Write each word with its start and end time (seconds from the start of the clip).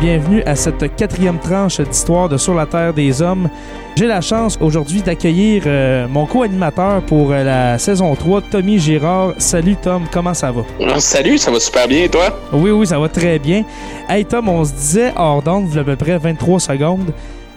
Bienvenue 0.00 0.42
à 0.44 0.54
cette 0.56 0.94
quatrième 0.94 1.38
tranche 1.38 1.80
d'histoire 1.80 2.28
de 2.28 2.36
Sur 2.36 2.54
la 2.54 2.66
Terre 2.66 2.92
des 2.92 3.22
Hommes. 3.22 3.48
J'ai 3.96 4.06
la 4.06 4.20
chance 4.20 4.58
aujourd'hui 4.60 5.00
d'accueillir 5.00 5.62
euh, 5.66 6.06
mon 6.06 6.26
co-animateur 6.26 7.00
pour 7.02 7.32
euh, 7.32 7.42
la 7.42 7.78
saison 7.78 8.14
3, 8.14 8.42
Tommy 8.50 8.78
Girard. 8.78 9.32
Salut 9.38 9.76
Tom, 9.76 10.04
comment 10.12 10.34
ça 10.34 10.52
va? 10.52 10.64
Salut, 11.00 11.38
ça 11.38 11.50
va 11.50 11.58
super 11.58 11.88
bien 11.88 12.04
et 12.04 12.08
toi? 12.10 12.38
Oui, 12.52 12.70
oui, 12.70 12.86
ça 12.86 12.98
va 12.98 13.08
très 13.08 13.38
bien. 13.38 13.64
Hey 14.08 14.26
Tom, 14.26 14.50
on 14.50 14.64
se 14.66 14.72
disait 14.74 15.12
hors 15.16 15.40
d'onde, 15.42 15.68
il 15.70 15.76
y 15.76 15.78
a 15.78 15.80
à 15.80 15.84
peu 15.84 15.96
près 15.96 16.18
23 16.18 16.60
secondes. 16.60 17.12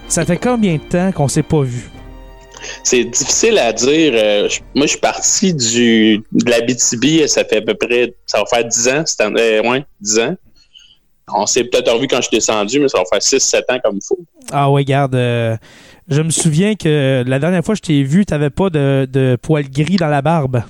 Ça 0.08 0.24
fait 0.24 0.38
combien 0.38 0.74
de 0.74 0.78
temps 0.80 1.12
qu'on 1.12 1.28
s'est 1.28 1.42
pas 1.42 1.60
vu? 1.62 1.90
C'est 2.82 3.04
difficile 3.04 3.58
à 3.58 3.72
dire. 3.74 4.12
Euh, 4.14 4.48
je- 4.48 4.60
moi, 4.74 4.86
je 4.86 4.90
suis 4.92 4.98
parti 4.98 5.52
du, 5.54 6.22
de 6.32 6.50
la 6.50 6.60
BTB, 6.62 7.26
ça 7.26 7.44
fait 7.44 7.58
à 7.58 7.62
peu 7.62 7.74
près, 7.74 8.14
ça 8.26 8.38
va 8.38 8.44
faire 8.46 8.64
10 8.66 8.88
ans. 8.88 9.02
c'est 9.04 9.20
euh, 9.22 9.62
ouais, 9.62 9.84
10 10.00 10.18
ans. 10.20 10.34
On 11.34 11.46
s'est 11.46 11.64
peut-être 11.64 11.92
revu 11.92 12.06
quand 12.08 12.16
je 12.16 12.28
suis 12.28 12.36
descendu, 12.36 12.80
mais 12.80 12.88
ça 12.88 12.98
va 12.98 13.04
faire 13.04 13.20
6-7 13.20 13.58
ans 13.68 13.78
comme 13.84 13.96
il 13.96 14.04
faut. 14.06 14.18
Ah 14.52 14.70
ouais, 14.70 14.84
garde. 14.84 15.14
euh, 15.14 15.56
je 16.08 16.22
me 16.22 16.30
souviens 16.30 16.74
que 16.74 17.22
la 17.26 17.38
dernière 17.38 17.64
fois 17.64 17.74
que 17.74 17.78
je 17.78 17.82
t'ai 17.88 18.02
vu, 18.02 18.26
t'avais 18.26 18.50
pas 18.50 18.68
de, 18.70 19.06
de 19.10 19.36
poils 19.40 19.70
gris 19.70 19.96
dans 19.96 20.08
la 20.08 20.22
barbe. 20.22 20.62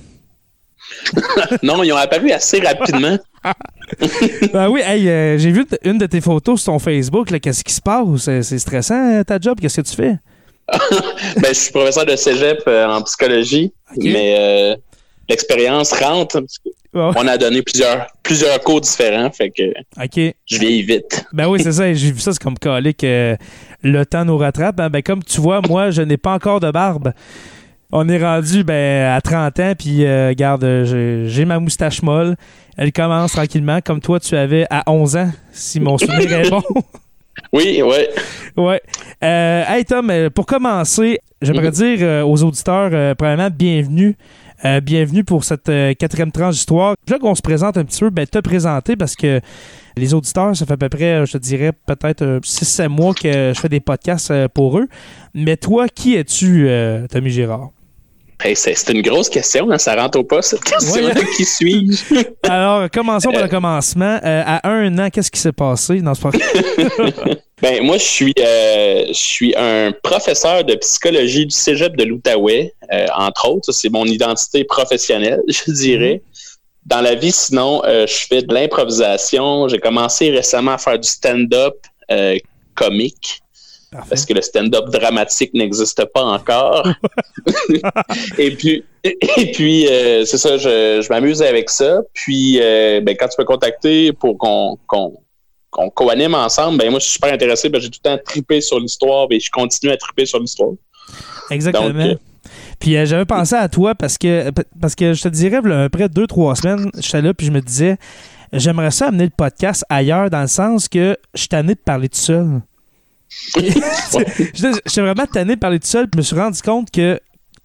non, 1.63 1.83
ils 1.83 1.93
ont 1.93 1.97
apparu 1.97 2.31
assez 2.33 2.61
rapidement. 2.61 3.17
Ben 4.53 4.69
oui, 4.69 4.83
hey, 4.85 5.09
euh, 5.09 5.39
j'ai 5.39 5.51
vu 5.51 5.67
une 5.83 5.99
de 5.99 6.07
tes 6.07 6.21
photos 6.21 6.63
sur 6.63 6.73
ton 6.75 6.79
Facebook. 6.79 7.29
Qu'est-ce 7.41 7.65
qui 7.65 7.73
se 7.73 7.81
passe? 7.81 8.07
C'est 8.43 8.59
stressant 8.59 9.15
euh, 9.21 9.25
ta 9.25 9.39
job? 9.41 9.59
Qu'est-ce 9.61 9.81
que 9.81 9.87
tu 9.89 9.97
fais? 9.97 10.17
ben, 11.41 11.49
je 11.49 11.55
suis 11.55 11.73
professeur 11.73 12.05
de 12.07 12.15
cégep 12.17 12.63
euh, 12.69 12.87
en 12.87 13.03
psychologie, 13.03 13.73
mais 13.97 14.77
l'expérience 15.29 15.93
rentre. 15.93 16.41
parce 16.41 16.59
que 16.59 16.69
On 16.93 17.27
a 17.29 17.39
donné 17.39 17.63
plusieurs, 17.63 18.07
plusieurs 18.23 18.61
cours 18.61 18.81
différents, 18.81 19.31
fait 19.31 19.51
que 19.51 19.73
je 20.47 20.59
vieillis 20.59 20.83
vite. 20.83 21.25
Ben 21.33 21.47
oui, 21.49 21.61
c'est 21.63 21.73
ça. 21.73 21.93
J'ai 21.93 22.11
vu 22.13 22.19
ça, 22.19 22.33
c'est 22.33 22.43
comme 22.43 22.59
calé 22.59 22.95
que 22.95 23.37
le 23.83 24.05
temps 24.07 24.25
nous 24.25 24.37
rattrape. 24.37 24.81
hein. 24.81 24.91
Ben, 24.91 25.01
comme 25.03 25.23
tu 25.23 25.41
vois, 25.41 25.61
moi, 25.69 25.91
je 25.91 26.03
n'ai 26.03 26.17
pas 26.17 26.33
encore 26.35 26.59
de 26.61 26.71
barbe. 26.71 27.13
On 27.93 28.09
est 28.09 28.23
rendu 28.23 28.63
ben, 28.65 29.13
à 29.13 29.21
30 29.21 29.61
ans, 29.61 29.73
puis 29.79 30.05
euh, 30.05 30.29
regarde, 30.29 30.63
euh, 30.65 31.27
j'ai- 31.29 31.45
ma 31.45 31.59
moustache 31.61 32.03
molle. 32.03 32.37
Elle 32.77 32.93
commence 32.93 33.33
tranquillement, 33.33 33.81
comme 33.85 34.01
toi, 34.01 34.19
tu 34.21 34.37
avais 34.37 34.67
à 34.71 34.83
11 34.91 35.17
ans, 35.17 35.31
si 35.53 35.81
mon 35.81 35.97
souvenir 35.99 36.33
est 36.41 36.51
bon. 36.51 36.63
Oui, 37.53 37.81
ouais. 37.83 38.11
Ouais. 38.57 38.83
Euh, 39.25 39.65
hey 39.69 39.85
Tom, 39.85 40.11
euh, 40.11 40.29
pour 40.31 40.45
commencer, 40.47 41.19
j'aimerais 41.41 41.69
Mhm. 41.69 41.71
dire 41.71 41.99
euh, 42.03 42.23
aux 42.23 42.43
auditeurs, 42.43 42.91
euh, 42.93 43.15
premièrement, 43.15 43.49
bienvenue. 43.51 44.15
Euh, 44.67 44.81
bienvenue 44.81 45.25
pour 45.25 45.45
cette 45.45 45.71
euh, 45.71 45.95
quatrième 45.95 46.33
tranche 46.33 46.55
d'histoire. 46.55 46.95
Là 47.09 47.19
qu'on 47.19 47.35
se 47.35 47.41
présente 47.41 47.79
un 47.79 47.85
petit 47.85 48.01
peu, 48.01 48.11
ben, 48.11 48.27
te 48.27 48.39
présenter 48.39 48.95
parce 48.95 49.17
que 49.17 49.41
les 49.97 50.13
auditeurs, 50.13 50.55
ça 50.55 50.67
fait 50.67 50.75
à 50.75 50.77
peu 50.77 50.91
près, 50.91 51.21
euh, 51.21 51.25
je 51.25 51.33
te 51.33 51.39
dirais, 51.39 51.73
peut-être 51.73 52.41
6-7 52.43 52.89
mois 52.89 53.15
que 53.15 53.53
je 53.55 53.59
fais 53.59 53.71
des 53.71 53.81
podcasts 53.81 54.49
pour 54.49 54.79
eux. 54.79 54.87
Mais 55.35 55.57
toi, 55.57 55.89
qui 55.89 56.15
es-tu, 56.15 56.69
Tommy 57.11 57.31
Girard? 57.31 57.71
Hey, 58.43 58.57
c'est 58.57 58.89
une 58.89 59.03
grosse 59.03 59.29
question, 59.29 59.71
hein, 59.71 59.77
ça 59.77 59.95
rentre 59.95 60.19
au 60.19 60.25
pas, 60.25 60.41
cette 60.41 60.65
question-là. 60.65 61.15
Ouais. 61.15 61.27
Qui 61.37 61.45
suis-je? 61.45 62.25
Alors, 62.49 62.89
commençons 62.91 63.31
par 63.31 63.43
le 63.43 63.49
commencement. 63.49 64.19
Euh, 64.25 64.43
à 64.47 64.69
un 64.69 64.99
an, 64.99 65.11
qu'est-ce 65.11 65.31
qui 65.31 65.39
s'est 65.41 65.53
passé 65.53 66.01
dans 66.01 66.15
ce 66.15 66.23
podcast? 66.23 66.57
Ben, 67.63 67.85
moi, 67.85 67.99
je 67.99 68.05
suis, 68.05 68.35
euh, 68.39 69.05
je 69.09 69.13
suis 69.13 69.55
un 69.55 69.93
professeur 70.03 70.65
de 70.65 70.77
psychologie 70.77 71.45
du 71.45 71.55
cégep 71.55 71.95
de 71.95 72.05
l'Outaouais, 72.05 72.73
euh, 72.91 73.07
entre 73.15 73.51
autres. 73.51 73.71
C'est 73.73 73.91
mon 73.91 74.07
identité 74.07 74.65
professionnelle, 74.65 75.43
je 75.47 75.71
dirais. 75.71 76.23
Dans 76.87 77.03
la 77.03 77.15
vie, 77.15 77.33
sinon, 77.33 77.83
euh, 77.85 78.07
je 78.07 78.27
fais 78.27 78.41
de 78.41 78.55
l'improvisation. 78.55 79.69
J'ai 79.69 79.79
commencé 79.79 80.31
récemment 80.31 80.73
à 80.73 80.79
faire 80.79 80.99
du 80.99 81.07
stand-up 81.07 81.75
euh, 82.11 82.39
parce 84.09 84.25
que 84.25 84.35
le 84.35 84.43
stand-up 84.43 84.89
dramatique 84.91 85.53
n'existe 85.55 86.05
pas 86.13 86.23
encore. 86.23 86.87
et 88.39 88.51
puis, 88.53 88.85
et 89.03 89.53
puis 89.53 89.89
euh, 89.89 90.25
c'est 90.25 90.39
ça, 90.39 90.57
je, 90.59 91.01
je 91.03 91.09
m'amuse 91.13 91.43
avec 91.43 91.71
ça. 91.71 92.01
Puis, 92.15 92.59
euh, 92.61 93.01
ben, 93.01 93.17
quand 93.19 93.29
tu 93.29 93.37
peux 93.37 93.45
contacter 93.45 94.13
pour 94.13 94.39
qu'on 94.39 94.79
qu'on 94.87 95.91
co-anime 95.91 96.35
ensemble, 96.35 96.79
ben 96.79 96.91
moi 96.91 96.99
je 96.99 97.05
suis 97.05 97.15
super 97.15 97.33
intéressé, 97.33 97.69
ben, 97.69 97.81
j'ai 97.81 97.89
tout 97.89 98.01
le 98.05 98.11
temps 98.11 98.23
trippé 98.25 98.61
sur 98.61 98.81
l'histoire 98.81 99.27
et 99.31 99.39
je 99.39 99.51
continue 99.51 99.93
à 99.93 99.97
tripper 99.97 100.27
sur 100.27 100.41
l'histoire. 100.41 100.73
Exactement. 101.51 101.91
Donc, 101.91 101.97
euh, 101.97 102.15
Puis 102.79 102.97
euh, 102.97 103.07
j'avais 103.07 103.25
pensé 103.25 103.55
à 103.55 103.69
toi 103.69 103.95
parce 103.95 104.19
que 104.19 104.51
parce 104.81 104.95
que 104.95 105.13
je 105.13 105.23
te 105.23 105.29
dirais, 105.29 105.61
là, 105.63 105.85
après 105.85 106.09
deux, 106.09 106.27
trois 106.27 106.55
semaines, 106.57 106.91
j'étais 106.99 107.23
là 107.23 107.35
puis 107.35 107.47
je 107.47 107.53
me 107.53 107.61
disais 107.61 107.97
j'aimerais 108.53 108.91
ça 108.91 109.09
amener 109.09 109.25
le 109.25 109.31
podcast 109.31 109.85
ailleurs 109.89 110.29
dans 110.29 110.41
le 110.41 110.49
sens 110.49 110.89
que 110.89 111.17
je 111.35 111.41
suis 111.41 111.49
tanné 111.49 111.75
de 111.75 111.81
parler 111.81 112.09
tout 112.09 112.19
seul. 112.19 112.61
J'étais 113.57 115.01
vraiment 115.01 115.27
tanné 115.27 115.55
de 115.55 115.61
parler 115.61 115.79
tout 115.79 115.87
seul, 115.87 116.09
puis 116.09 116.17
je 116.17 116.19
me 116.19 116.23
suis 116.23 116.37
rendu 116.37 116.61
compte 116.63 116.91
que 116.91 117.21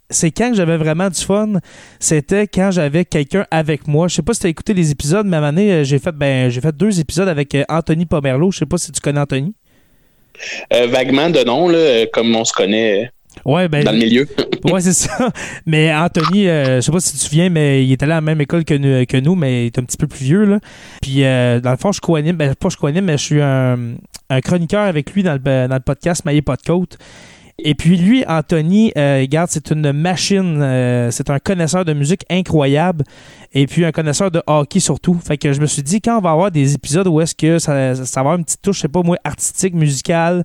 c'est 0.09 0.31
quand 0.31 0.53
j'avais 0.53 0.77
vraiment 0.77 1.09
du 1.09 1.19
fun, 1.19 1.53
c'était 1.99 2.47
quand 2.47 2.69
j'avais 2.71 3.05
quelqu'un 3.05 3.45
avec 3.49 3.87
moi. 3.87 4.07
Je 4.07 4.15
sais 4.15 4.21
pas 4.21 4.33
si 4.33 4.41
tu 4.41 4.47
as 4.47 4.49
écouté 4.49 4.73
les 4.73 4.91
épisodes, 4.91 5.25
mais 5.25 5.37
à 5.37 5.83
j'ai 5.83 5.99
fait 5.99 6.11
ben 6.11 6.49
j'ai 6.49 6.61
fait 6.61 6.75
deux 6.75 6.99
épisodes 6.99 7.27
avec 7.27 7.55
euh, 7.55 7.63
Anthony 7.69 8.05
Pomerleau. 8.05 8.51
Je 8.51 8.59
sais 8.59 8.65
pas 8.65 8.77
si 8.77 8.91
tu 8.91 9.01
connais 9.01 9.19
Anthony. 9.19 9.53
euh, 10.73 10.87
vaguement 10.87 11.29
de 11.29 11.43
nom, 11.43 11.67
là, 11.67 11.77
euh, 11.77 12.05
comme 12.13 12.35
on 12.35 12.45
se 12.45 12.53
connaît 12.53 13.11
Ouais, 13.43 13.67
ben 13.67 13.83
dans 13.83 13.91
le 13.91 13.97
milieu. 13.97 14.27
Ouais, 14.71 14.81
c'est 14.81 14.93
ça. 14.93 15.29
Mais 15.67 15.93
Anthony, 15.93 16.47
euh, 16.47 16.77
je 16.77 16.81
sais 16.81 16.91
pas 16.91 16.99
si 16.99 17.11
tu 17.11 17.17
te 17.19 17.23
souviens, 17.23 17.49
mais 17.51 17.85
il 17.85 17.91
est 17.91 18.01
allé 18.01 18.13
à 18.13 18.15
la 18.15 18.21
même 18.21 18.41
école 18.41 18.65
que 18.65 18.73
nous, 18.73 19.05
que 19.05 19.17
nous 19.17 19.35
mais 19.35 19.63
il 19.63 19.65
est 19.67 19.77
un 19.77 19.83
petit 19.83 19.97
peu 19.97 20.07
plus 20.07 20.23
vieux. 20.25 20.43
Là. 20.43 20.59
Puis, 21.03 21.23
euh, 21.23 21.59
dans 21.59 21.69
le 21.69 21.77
fond, 21.77 21.91
je 21.91 22.01
co-anime, 22.01 22.35
ben, 22.35 22.55
pas 22.55 22.69
je 22.69 22.77
co-anime, 22.77 23.05
mais 23.05 23.17
je 23.19 23.23
suis 23.23 23.41
un, 23.41 23.77
un 24.29 24.41
chroniqueur 24.41 24.81
avec 24.81 25.13
lui 25.13 25.23
dans 25.23 25.33
le, 25.33 25.67
dans 25.67 25.75
le 25.75 25.79
podcast 25.79 26.25
Maillé 26.25 26.41
pas 26.41 26.55
de 26.55 26.63
côte. 26.63 26.97
Et 27.57 27.73
puis 27.73 27.95
lui, 27.95 28.25
Anthony, 28.27 28.91
euh, 28.97 29.21
regarde, 29.21 29.49
c'est 29.49 29.71
une 29.71 29.93
machine, 29.93 30.59
euh, 30.61 31.09
c'est 31.09 31.29
un 31.29 31.39
connaisseur 31.39 31.85
de 31.85 31.93
musique 31.93 32.25
incroyable 32.29 33.05
et 33.53 33.65
puis 33.65 33.85
un 33.85 33.93
connaisseur 33.93 34.29
de 34.29 34.43
hockey 34.45 34.81
surtout. 34.81 35.17
Fait 35.25 35.37
que 35.37 35.53
je 35.53 35.61
me 35.61 35.65
suis 35.65 35.81
dit, 35.81 36.01
quand 36.01 36.17
on 36.17 36.21
va 36.21 36.31
avoir 36.31 36.51
des 36.51 36.73
épisodes 36.73 37.07
où 37.07 37.21
est-ce 37.21 37.33
que 37.33 37.57
ça, 37.57 37.95
ça 37.95 38.03
va 38.15 38.21
avoir 38.21 38.35
une 38.35 38.43
petite 38.43 38.61
touche, 38.61 38.75
je 38.77 38.81
sais 38.81 38.87
pas 38.89 39.03
moi, 39.03 39.15
artistique, 39.23 39.73
musicale, 39.73 40.43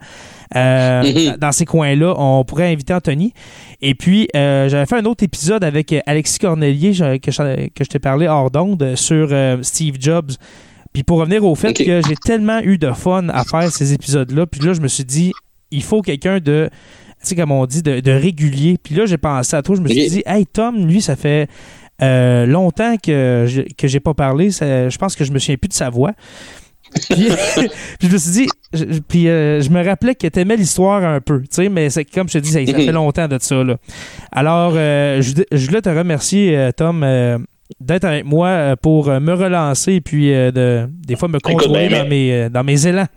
euh, 0.54 1.36
dans 1.38 1.50
ces 1.50 1.64
coins-là, 1.64 2.14
on 2.16 2.44
pourrait 2.44 2.70
inviter 2.72 2.94
Anthony. 2.94 3.34
Et 3.82 3.96
puis, 3.96 4.28
j'avais 4.32 4.86
fait 4.86 4.98
un 4.98 5.04
autre 5.04 5.24
épisode 5.24 5.64
avec 5.64 5.92
Alexis 6.06 6.38
Cornelier, 6.38 6.92
que 7.18 7.32
je, 7.32 7.68
que 7.70 7.82
je 7.82 7.88
t'ai 7.88 7.98
parlé 7.98 8.28
hors 8.28 8.52
d'onde, 8.52 8.94
sur 8.94 9.30
Steve 9.62 9.96
Jobs. 9.98 10.30
Puis 10.92 11.02
pour 11.04 11.18
revenir 11.18 11.44
au 11.44 11.54
fait 11.54 11.72
que 11.84 12.00
j'ai 12.08 12.16
tellement 12.16 12.60
eu 12.60 12.76
de 12.78 12.90
fun 12.92 13.28
à 13.28 13.44
faire 13.44 13.70
ces 13.70 13.92
épisodes-là, 13.92 14.46
puis 14.46 14.60
là, 14.60 14.72
je 14.72 14.80
me 14.80 14.88
suis 14.88 15.04
dit, 15.04 15.32
il 15.70 15.82
faut 15.82 16.02
quelqu'un 16.02 16.40
de, 16.40 16.68
tu 17.22 17.28
sais, 17.28 17.36
comme 17.36 17.52
on 17.52 17.64
dit, 17.66 17.82
de, 17.82 18.00
de 18.00 18.10
régulier. 18.10 18.76
Puis 18.82 18.94
là, 18.96 19.06
j'ai 19.06 19.18
pensé 19.18 19.54
à 19.56 19.62
toi, 19.62 19.76
je 19.76 19.80
me 19.82 19.88
suis 19.88 20.08
dit, 20.08 20.22
hey, 20.26 20.46
Tom, 20.46 20.86
lui, 20.86 21.00
ça 21.00 21.14
fait 21.16 21.48
euh, 22.02 22.46
longtemps 22.46 22.96
que 22.96 23.44
je- 23.46 23.60
que 23.76 23.86
j'ai 23.86 24.00
pas 24.00 24.14
parlé. 24.14 24.50
Ça- 24.50 24.88
je 24.88 24.96
pense 24.98 25.14
que 25.14 25.24
je 25.24 25.30
me 25.32 25.38
souviens 25.38 25.56
plus 25.58 25.68
de 25.68 25.74
sa 25.74 25.90
voix. 25.90 26.12
puis, 27.10 27.28
puis 28.00 28.08
je 28.08 28.12
me 28.12 28.18
suis 28.18 28.30
dit, 28.32 28.48
je, 28.72 28.84
puis 29.06 29.28
euh, 29.28 29.60
je 29.60 29.68
me 29.70 29.84
rappelais 29.84 30.14
que 30.16 30.26
t'aimais 30.26 30.56
l'histoire 30.56 31.04
un 31.04 31.20
peu, 31.20 31.40
tu 31.42 31.48
sais, 31.50 31.68
mais 31.68 31.88
c'est 31.90 32.04
comme 32.04 32.26
je 32.28 32.32
te 32.34 32.38
dis, 32.38 32.50
ça, 32.50 32.58
ça 32.66 32.72
fait 32.72 32.92
longtemps 32.92 33.28
de 33.28 33.38
ça, 33.40 33.62
là. 33.62 33.76
Alors, 34.32 34.72
euh, 34.74 35.20
je, 35.22 35.34
je 35.52 35.66
voulais 35.66 35.82
te 35.82 35.88
remercier, 35.90 36.56
euh, 36.56 36.72
Tom, 36.72 37.04
d'être 37.80 38.04
avec 38.04 38.24
moi 38.24 38.48
euh, 38.48 38.76
pour 38.76 39.08
euh, 39.08 39.20
me 39.20 39.34
relancer 39.34 39.94
et 39.94 40.00
puis 40.00 40.32
euh, 40.32 40.50
de, 40.50 40.88
des 41.06 41.16
fois 41.16 41.28
me 41.28 41.38
contrôler 41.38 41.88
ben, 41.88 41.98
dans, 41.98 42.02
ben. 42.02 42.08
mes, 42.08 42.48
dans 42.50 42.64
mes 42.64 42.86
élans. 42.86 43.06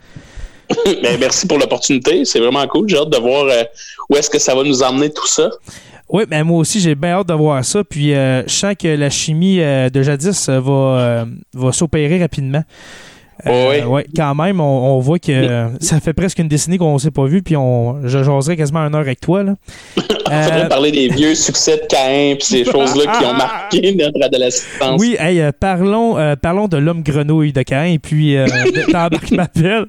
Ben, 1.04 1.20
merci 1.20 1.46
pour 1.46 1.60
l'opportunité, 1.60 2.26
c'est 2.26 2.40
vraiment 2.40 2.66
cool. 2.68 2.88
J'ai 2.88 2.98
hâte 2.98 3.10
de 3.10 3.18
voir 3.18 3.46
où 4.10 4.16
est-ce 4.16 4.30
que 4.30 4.40
ça 4.40 4.56
va 4.56 4.64
nous 4.64 4.82
emmener 4.82 5.12
tout 5.12 5.28
ça. 5.28 5.50
Oui, 6.14 6.26
mais 6.30 6.44
moi 6.44 6.60
aussi, 6.60 6.80
j'ai 6.80 6.94
bien 6.94 7.14
hâte 7.14 7.28
de 7.28 7.34
voir 7.34 7.66
ça. 7.66 7.84
Puis, 7.84 8.14
euh, 8.14 8.44
je 8.46 8.54
sens 8.54 8.76
que 8.78 8.88
la 8.88 9.10
chimie 9.10 9.60
euh, 9.62 9.90
de 9.90 10.02
jadis 10.04 10.48
va, 10.48 10.72
euh, 10.72 11.26
va 11.54 11.72
s'opérer 11.72 12.20
rapidement. 12.20 12.64
Euh, 13.48 13.70
Ouais. 13.70 13.84
ouais, 13.84 14.06
quand 14.16 14.36
même, 14.36 14.60
on, 14.62 14.96
on 14.96 15.00
voit 15.00 15.20
que 15.20 15.32
euh, 15.32 15.68
ça 15.80 16.00
fait 16.00 16.14
presque 16.14 16.40
une 16.40 16.48
décennie 16.48 16.78
qu'on 16.78 16.94
ne 16.94 16.98
s'est 17.00 17.12
pas 17.12 17.26
vu, 17.26 17.42
puis 17.42 17.56
on, 17.58 17.98
je 18.08 18.24
jaserais 18.24 18.56
quasiment 18.56 18.80
une 18.82 18.94
heure 18.96 19.02
avec 19.02 19.20
toi. 19.20 19.44
Là. 19.44 19.56
On 20.26 20.32
Euh, 20.32 20.68
parler 20.68 20.92
des 20.92 21.10
vieux 21.10 21.36
succès 21.36 21.78
de 21.78 21.86
Caïn 21.88 22.36
puis 22.36 22.46
ces 22.46 22.66
choses-là 22.72 23.18
qui 23.20 23.26
ont 23.26 23.34
marqué 23.34 23.94
notre 23.96 24.24
adolescence. 24.26 25.00
oui, 25.00 25.16
hey, 25.20 25.42
euh, 25.42 25.52
parlons, 25.58 26.18
parlons 26.42 26.68
de 26.68 26.78
l'homme 26.78 27.04
grenouille 27.04 27.52
de 27.54 27.62
Cain, 27.62 27.84
et 27.86 28.00
puis 28.00 28.34
de- 28.36 29.52
pelle 29.62 29.86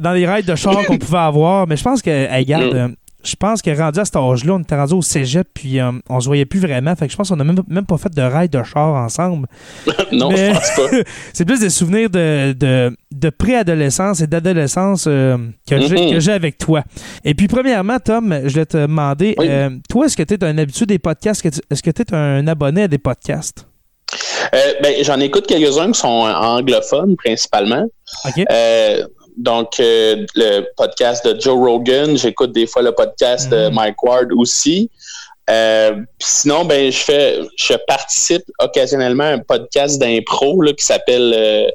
dans 0.00 0.12
les 0.12 0.26
raids 0.26 0.42
de 0.42 0.54
char 0.54 0.84
qu'on 0.86 0.98
pouvait 0.98 1.18
avoir. 1.18 1.66
Mais 1.66 1.76
je 1.76 1.82
pense 1.82 2.02
que, 2.02 2.10
hey, 2.10 2.44
regarde, 2.44 2.74
Mm. 2.74 2.94
Je 3.24 3.34
pense 3.36 3.62
que 3.62 3.70
rendu 3.76 3.98
à 4.00 4.04
cet 4.04 4.16
âge-là, 4.16 4.54
on 4.54 4.60
était 4.60 4.76
rendu 4.76 4.94
au 4.94 5.02
cégep, 5.02 5.48
puis 5.54 5.80
euh, 5.80 5.90
on 6.08 6.20
se 6.20 6.26
voyait 6.26 6.44
plus 6.44 6.60
vraiment. 6.60 6.94
Fait 6.94 7.06
que 7.06 7.12
je 7.12 7.16
pense 7.16 7.28
qu'on 7.30 7.36
n'a 7.36 7.44
même, 7.44 7.58
même 7.68 7.86
pas 7.86 7.96
fait 7.98 8.14
de 8.14 8.22
ride 8.22 8.50
de 8.52 8.62
char 8.62 8.94
ensemble. 8.94 9.48
non, 10.12 10.30
mais- 10.30 10.52
je 10.54 10.58
pense 10.58 10.90
pas. 10.90 10.96
C'est 11.32 11.44
plus 11.44 11.60
des 11.60 11.70
souvenirs 11.70 12.10
de, 12.10 12.52
de, 12.52 12.96
de 13.12 13.30
préadolescence 13.30 14.20
et 14.20 14.26
d'adolescence 14.26 15.06
euh, 15.08 15.36
que 15.68 15.80
j'ai 15.80 15.94
Mhm. 16.06 16.10
que 16.12 16.20
j'ai 16.20 16.32
avec 16.32 16.58
toi. 16.58 16.82
Et 17.24 17.34
puis, 17.34 17.48
premièrement, 17.48 17.98
Tom, 17.98 18.38
je 18.44 18.52
voulais 18.52 18.66
te 18.66 18.76
demander, 18.76 19.34
Oui. 19.38 19.46
euh, 19.48 19.70
toi, 19.88 20.06
est-ce 20.06 20.16
que 20.16 20.22
tu 20.22 20.34
es 20.34 20.44
un 20.44 20.58
habitué 20.58 20.86
des 20.86 20.98
podcasts? 20.98 21.44
Est-ce 21.70 21.82
que 21.82 21.90
tu 21.90 22.02
es 22.02 22.14
un 22.14 22.46
abonné 22.46 22.82
à 22.84 22.88
des 22.88 22.98
podcasts? 22.98 23.66
Euh, 24.54 24.58
ben, 24.82 24.94
j'en 25.02 25.18
écoute 25.20 25.46
quelques-uns 25.46 25.90
qui 25.92 25.98
sont 25.98 26.06
anglophones 26.08 27.16
principalement. 27.16 27.86
OK? 28.26 28.44
Euh, 28.50 29.04
donc, 29.36 29.80
euh, 29.80 30.24
le 30.34 30.64
podcast 30.76 31.26
de 31.26 31.38
Joe 31.40 31.56
Rogan. 31.56 32.16
J'écoute 32.16 32.52
des 32.52 32.66
fois 32.66 32.82
le 32.82 32.92
podcast 32.92 33.50
de 33.50 33.68
Mhm. 33.68 33.74
Mike 33.74 34.02
Ward 34.02 34.28
aussi. 34.36 34.90
Euh, 35.50 35.96
sinon, 36.18 36.64
ben, 36.64 36.90
je 36.90 36.98
fais, 36.98 37.40
je 37.56 37.74
participe 37.86 38.44
occasionnellement 38.60 39.24
à 39.24 39.32
un 39.32 39.38
podcast 39.38 40.00
d'impro 40.00 40.62
qui 40.76 40.84
s'appelle 40.84 41.70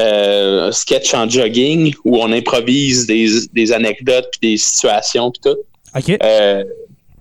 euh, 0.00 0.72
Sketch 0.72 1.14
en 1.14 1.28
jogging, 1.28 1.94
où 2.04 2.18
on 2.18 2.32
improvise 2.32 3.06
des, 3.06 3.28
des 3.52 3.72
anecdotes 3.72 4.28
puis 4.32 4.52
des 4.52 4.56
situations 4.56 5.30
puis 5.30 5.40
tout. 5.52 5.58
OK. 5.96 6.18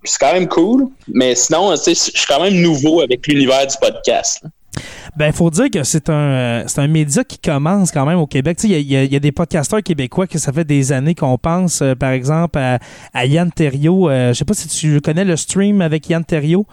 C'est 0.06 0.18
quand 0.20 0.34
même 0.34 0.48
cool, 0.48 0.88
mais 1.08 1.36
sinon, 1.36 1.76
je 1.76 1.94
suis 1.94 2.26
quand 2.28 2.42
même 2.42 2.56
nouveau 2.62 3.02
avec 3.02 3.28
l'univers 3.28 3.68
du 3.68 3.76
podcast. 3.82 4.40
là. 4.44 4.50
Ben, 5.18 5.28
il 5.28 5.34
faut 5.34 5.50
dire 5.50 5.70
que 5.72 5.84
c'est 5.84 6.10
un, 6.10 6.14
euh, 6.14 6.64
c'est 6.68 6.80
un 6.80 6.88
média 6.88 7.24
qui 7.24 7.40
commence 7.40 7.92
quand 7.92 8.06
même 8.06 8.20
au 8.20 8.28
Québec. 8.28 8.58
Il 8.64 8.72
y, 8.72 8.94
y 8.94 9.16
a 9.16 9.20
des 9.20 9.32
podcasteurs 9.32 9.82
québécois 9.84 10.28
que 10.28 10.38
ça 10.38 10.52
fait 10.54 10.64
des 10.66 10.92
années 10.92 11.16
qu'on 11.16 11.38
pense, 11.38 11.82
euh, 11.82 11.96
par 11.96 12.12
exemple, 12.12 12.58
à, 12.60 12.80
à 13.14 13.26
Yann 13.26 13.52
Terriot. 13.52 14.10
Euh, 14.10 14.30
je 14.30 14.38
sais 14.38 14.46
pas 14.46 14.54
si 14.54 14.68
tu 14.68 15.02
connais 15.02 15.26
le 15.26 15.36
stream 15.36 15.82
avec 15.82 16.10
Yann 16.10 16.24
Terriot. 16.24 16.66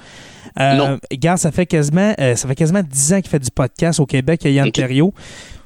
Euh, 0.59 0.75
Non. 0.77 0.99
Regarde, 1.11 1.39
ça 1.39 1.51
fait 1.53 1.67
quasiment, 1.67 2.15
ça 2.19 2.49
fait 2.49 2.55
quasiment 2.55 2.83
10 2.83 3.13
ans 3.15 3.21
qu'il 3.21 3.31
fait 3.31 3.39
du 3.39 3.51
podcast 3.51 4.01
au 4.01 4.07
Québec, 4.07 4.43
Yann 4.45 4.69
Ok. 4.69 4.75
Terriot. 4.75 5.13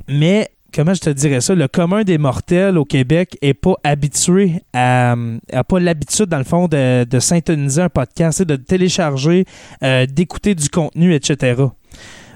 Mais 0.08 0.48
comment 0.74 0.94
je 0.94 1.00
te 1.00 1.10
dirais 1.10 1.40
ça, 1.40 1.54
le 1.54 1.68
commun 1.68 2.02
des 2.02 2.18
mortels 2.18 2.78
au 2.78 2.84
Québec 2.84 3.36
est 3.42 3.54
pas 3.54 3.74
habitué 3.84 4.62
à, 4.72 5.14
a 5.52 5.64
pas 5.64 5.80
l'habitude 5.80 6.26
dans 6.26 6.38
le 6.38 6.44
fond 6.44 6.68
de, 6.68 7.04
de 7.04 7.18
syntoniser 7.20 7.82
un 7.82 7.88
podcast, 7.88 8.42
de 8.42 8.56
télécharger, 8.56 9.44
euh, 9.82 10.06
d'écouter 10.06 10.54
du 10.54 10.68
contenu, 10.68 11.14
etc. 11.14 11.54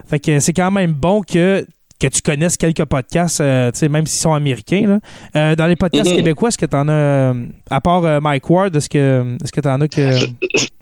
Fait 0.09 0.19
que 0.21 0.41
c'est 0.41 0.53
quand 0.53 0.71
même 0.71 0.93
bon 0.93 1.23
que 1.23 1.67
que 2.01 2.09
tu 2.09 2.21
connaisses 2.23 2.57
quelques 2.57 2.85
podcasts, 2.85 3.41
euh, 3.41 3.71
tu 3.71 3.79
sais, 3.79 3.89
même 3.89 4.05
s'ils 4.07 4.21
sont 4.21 4.35
américains. 4.35 4.85
là. 4.87 4.99
Euh, 5.37 5.55
dans 5.57 5.67
les 5.67 5.77
podcasts 5.77 6.11
Mhm. 6.11 6.17
québécois, 6.17 6.49
est-ce 6.49 6.59
que 6.59 6.67
tu 6.67 6.77
en 6.77 6.89
as, 6.89 6.93
euh, 6.93 7.35
à 7.71 7.81
part 7.81 8.05
euh, 8.05 8.21
Mike 8.21 8.51
Ward, 8.51 8.75
est-ce 8.77 8.89
que 8.91 9.37
est-ce 9.43 9.53
que 9.53 9.61
tu 9.61 9.69
en 9.69 9.81
as 9.81 9.89
que. 9.89 10.11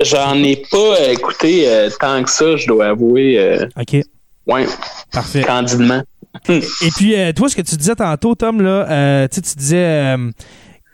J'en 0.03 0.35
ai 0.43 0.57
pas 0.71 1.11
écouté 1.13 1.69
tant 2.01 2.23
que 2.25 2.31
ça, 2.31 2.57
je 2.57 2.67
dois 2.67 2.87
avouer. 2.89 3.59
OK, 3.79 3.97
ouais, 4.47 4.67
parfait. 5.13 5.43
candidement. 5.43 6.03
Et 6.49 6.61
puis, 6.97 7.15
toi, 7.37 7.49
ce 7.51 7.57
que 7.57 7.63
tu 7.63 7.77
disais 7.77 7.95
tantôt, 7.95 8.35
Tom, 8.35 8.63
là, 8.63 8.91
euh, 8.91 9.29
tu 9.31 9.41
disais 9.41 10.17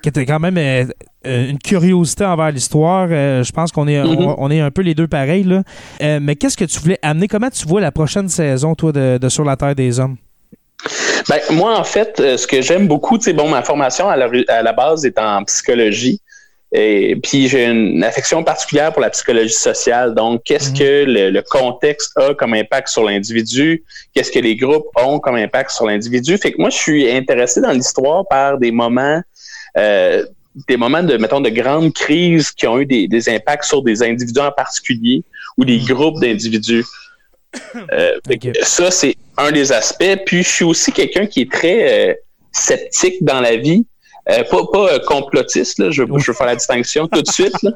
tu 0.03 0.21
as 0.21 0.25
quand 0.25 0.39
même 0.41 0.56
euh, 0.59 0.85
euh, 1.27 1.50
une 1.50 1.59
curiosité 1.59 2.25
envers 2.25 2.50
l'histoire. 2.50 3.09
Euh, 3.11 3.43
je 3.43 3.53
pense 3.53 3.73
qu'on 3.73 3.87
est, 3.89 3.99
Mhm. 4.03 4.19
on, 4.21 4.35
on 4.39 4.50
est 4.50 4.61
un 4.61 4.71
peu 4.71 4.83
les 4.83 4.95
deux 4.95 5.09
pareils. 5.09 5.45
Là. 5.45 5.62
Euh, 6.03 6.19
mais 6.23 6.37
qu'est-ce 6.37 6.56
que 6.56 6.65
tu 6.65 6.79
voulais 6.81 6.99
amener? 7.03 7.29
Comment 7.29 7.50
tu 7.50 7.67
vois 7.67 7.81
la 7.81 7.91
prochaine 7.93 8.29
saison, 8.29 8.75
toi, 8.75 8.93
de, 8.93 9.19
de 9.19 9.29
Sur 9.29 9.45
la 9.45 9.56
Terre 9.56 9.75
des 9.75 9.99
Hommes? 10.00 10.17
Ben, 11.29 11.39
moi, 11.50 11.79
en 11.79 11.85
fait, 11.85 12.17
ce 12.39 12.47
que 12.47 12.62
j'aime 12.62 12.87
beaucoup, 12.87 13.19
tu 13.19 13.25
sais, 13.25 13.33
bon, 13.33 13.49
ma 13.49 13.62
formation 13.62 14.09
à 14.09 14.17
la, 14.17 14.31
à 14.49 14.62
la 14.62 14.73
base 14.73 15.05
est 15.05 15.19
en 15.19 15.43
psychologie. 15.45 16.21
Et 16.71 17.17
puis 17.23 17.49
j'ai 17.49 17.65
une 17.65 18.05
affection 18.05 18.44
particulière 18.44 18.93
pour 18.93 19.01
la 19.01 19.09
psychologie 19.09 19.55
sociale. 19.55 20.15
Donc, 20.15 20.43
qu'est-ce 20.44 20.71
Mhm. 20.71 20.77
que 20.79 21.05
le, 21.06 21.31
le 21.31 21.43
contexte 21.43 22.12
a 22.19 22.35
comme 22.35 22.53
impact 22.55 22.89
sur 22.89 23.05
l'individu? 23.05 23.83
Qu'est-ce 24.15 24.31
que 24.31 24.39
les 24.39 24.55
groupes 24.55 24.85
ont 25.03 25.19
comme 25.19 25.37
impact 25.37 25.71
sur 25.71 25.87
l'individu? 25.87 26.37
Fait 26.37 26.53
que 26.53 26.59
moi, 26.61 26.69
je 26.71 26.77
suis 26.77 27.11
intéressé 27.11 27.61
dans 27.62 27.73
l'histoire 27.73 28.25
par 28.29 28.59
des 28.59 28.71
moments, 28.71 29.21
euh, 29.79 30.25
des 30.69 30.77
moments 30.77 31.03
de, 31.03 31.17
mettons, 31.17 31.41
de 31.41 31.51
grandes 31.51 31.93
crises 31.95 32.51
qui 32.51 32.67
ont 32.67 32.79
eu 32.81 32.87
des, 32.87 33.07
des 33.09 33.29
impacts 33.29 33.65
sur 33.65 33.83
des 33.83 34.03
individus 34.03 34.41
en 34.41 34.51
particulier 34.53 35.23
ou 35.57 35.65
des 35.65 35.79
Mhm. 35.79 35.87
groupes 35.87 36.21
d'individus. 36.21 36.85
Euh. 37.93 38.19
Ça, 38.63 38.91
c'est 38.91 39.17
un 39.39 39.51
des 39.53 39.73
aspects. 39.73 40.17
Puis, 40.27 40.43
je 40.43 40.49
suis 40.49 40.65
aussi 40.65 40.93
quelqu'un 40.93 41.27
qui 41.27 41.41
est 41.43 41.51
très 41.51 42.11
euh, 42.11 42.15
sceptique 42.53 43.25
dans 43.25 43.41
la 43.41 43.57
vie. 43.57 43.87
Euh, 44.31 44.45
pas 44.45 44.63
pas 44.71 44.93
euh, 44.93 44.99
complotiste, 45.07 45.79
là. 45.79 45.91
Je, 45.91 46.03
veux- 46.03 46.19
je 46.19 46.27
veux 46.31 46.37
faire 46.37 46.47
la 46.49 46.57
distinction 46.57 47.09
tout 47.09 47.23
de 47.23 47.31
suite. 47.31 47.55
Là. 47.63 47.71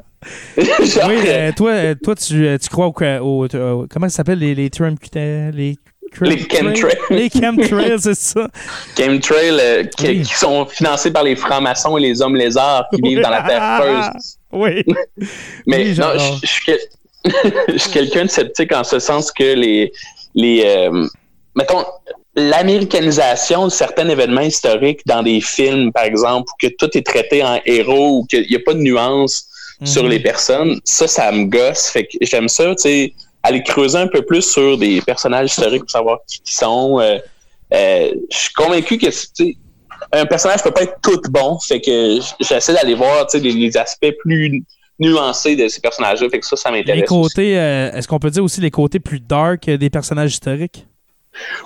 Genre, 0.57 1.09
oui, 1.09 1.53
toi, 1.57 1.95
toi 1.95 2.15
tu, 2.15 2.47
tu 2.61 2.69
crois 2.69 2.87
au, 2.87 2.93
au- 3.21 3.45
au- 3.47 3.87
comment 3.89 4.07
ça 4.09 4.17
s'appelle 4.17 4.37
les 4.39 4.53
les 4.53 4.69
Trump 4.69 4.99
les 5.15 5.75
Les 6.21 6.37
chemtrails. 6.39 6.97
les 7.09 7.29
chemtrails, 7.29 7.99
c'est 7.99 8.15
ça. 8.15 8.47
chemtrails 8.97 9.57
euh, 9.59 9.83
qui, 9.83 10.07
Oui. 10.07 10.21
qui 10.21 10.33
sont 10.35 10.65
financés 10.65 11.11
par 11.11 11.23
les 11.23 11.35
francs-maçons 11.35 11.97
et 11.97 12.01
les 12.01 12.21
hommes 12.21 12.35
lézards 12.35 12.85
qui 12.93 13.01
vivent 13.01 13.21
dans 13.21 13.29
la 13.29 13.41
terre 13.43 13.79
creuse. 13.79 14.37
Oui. 14.51 14.83
Mais 15.65 15.77
Oui, 15.89 15.95
non, 15.97 16.07
je, 16.15 16.45
je 16.47 16.51
suis 16.51 16.65
quel- 16.65 17.33
je 17.73 17.77
suis 17.77 17.91
quelqu'un 17.91 18.25
de 18.25 18.29
sceptique 18.29 18.73
en 18.73 18.83
ce 18.83 18.99
sens 18.99 19.31
que 19.31 19.43
les, 19.55 19.91
les 20.35 20.63
euh, 20.65 21.07
mettons, 21.55 21.83
l'américanisation 22.35 23.65
de 23.65 23.71
certains 23.71 24.07
événements 24.09 24.41
historiques 24.41 25.01
dans 25.05 25.23
des 25.23 25.41
films, 25.41 25.91
par 25.91 26.03
exemple, 26.03 26.49
où 26.51 26.67
que 26.67 26.73
tout 26.77 26.89
est 26.97 27.05
traité 27.05 27.43
en 27.43 27.59
héros 27.65 28.19
ou 28.19 28.25
qu'il 28.25 28.45
n'y 28.49 28.55
a 28.55 28.59
pas 28.65 28.73
de 28.73 28.79
nuances 28.79 29.45
sur 29.83 30.03
Mhm. 30.03 30.09
les 30.09 30.19
personnes, 30.19 30.79
ça, 30.83 31.07
ça 31.07 31.31
me 31.31 31.45
gosse. 31.45 31.89
Fait 31.89 32.05
que 32.05 32.17
j'aime 32.21 32.47
ça, 32.47 32.65
tu 32.69 32.73
sais, 32.77 33.13
aller 33.43 33.61
creuser 33.61 33.97
un 33.97 34.07
peu 34.07 34.21
plus 34.21 34.41
sur 34.41 34.77
des 34.77 35.01
personnages 35.01 35.51
historiques 35.51 35.81
pour 35.81 35.91
savoir 35.91 36.19
qui 36.27 36.41
ils 36.45 36.51
sont. 36.51 36.99
Euh, 36.99 37.17
euh, 37.73 38.11
je 38.31 38.37
suis 38.37 38.53
convaincu 38.53 38.97
que, 38.97 39.07
un 40.11 40.25
personnage 40.25 40.63
peut 40.63 40.71
pas 40.71 40.83
être 40.83 40.97
tout 41.01 41.21
bon. 41.29 41.59
Fait 41.59 41.81
que 41.81 42.19
j'essaie 42.39 42.73
d'aller 42.73 42.95
voir, 42.95 43.27
les, 43.33 43.51
les 43.51 43.77
aspects 43.77 44.13
plus 44.19 44.63
nuancés 44.99 45.55
de 45.55 45.67
ces 45.67 45.81
personnages-là. 45.81 46.29
Fait 46.29 46.39
que 46.39 46.45
ça, 46.45 46.55
ça 46.55 46.71
m'intéresse. 46.71 47.01
Les 47.01 47.07
côtés, 47.07 47.57
euh, 47.57 47.91
est-ce 47.91 48.07
qu'on 48.07 48.19
peut 48.19 48.29
dire 48.29 48.43
aussi 48.43 48.61
les 48.61 48.71
côtés 48.71 48.99
plus 48.99 49.19
dark 49.19 49.69
des 49.69 49.89
personnages 49.89 50.33
historiques? 50.33 50.87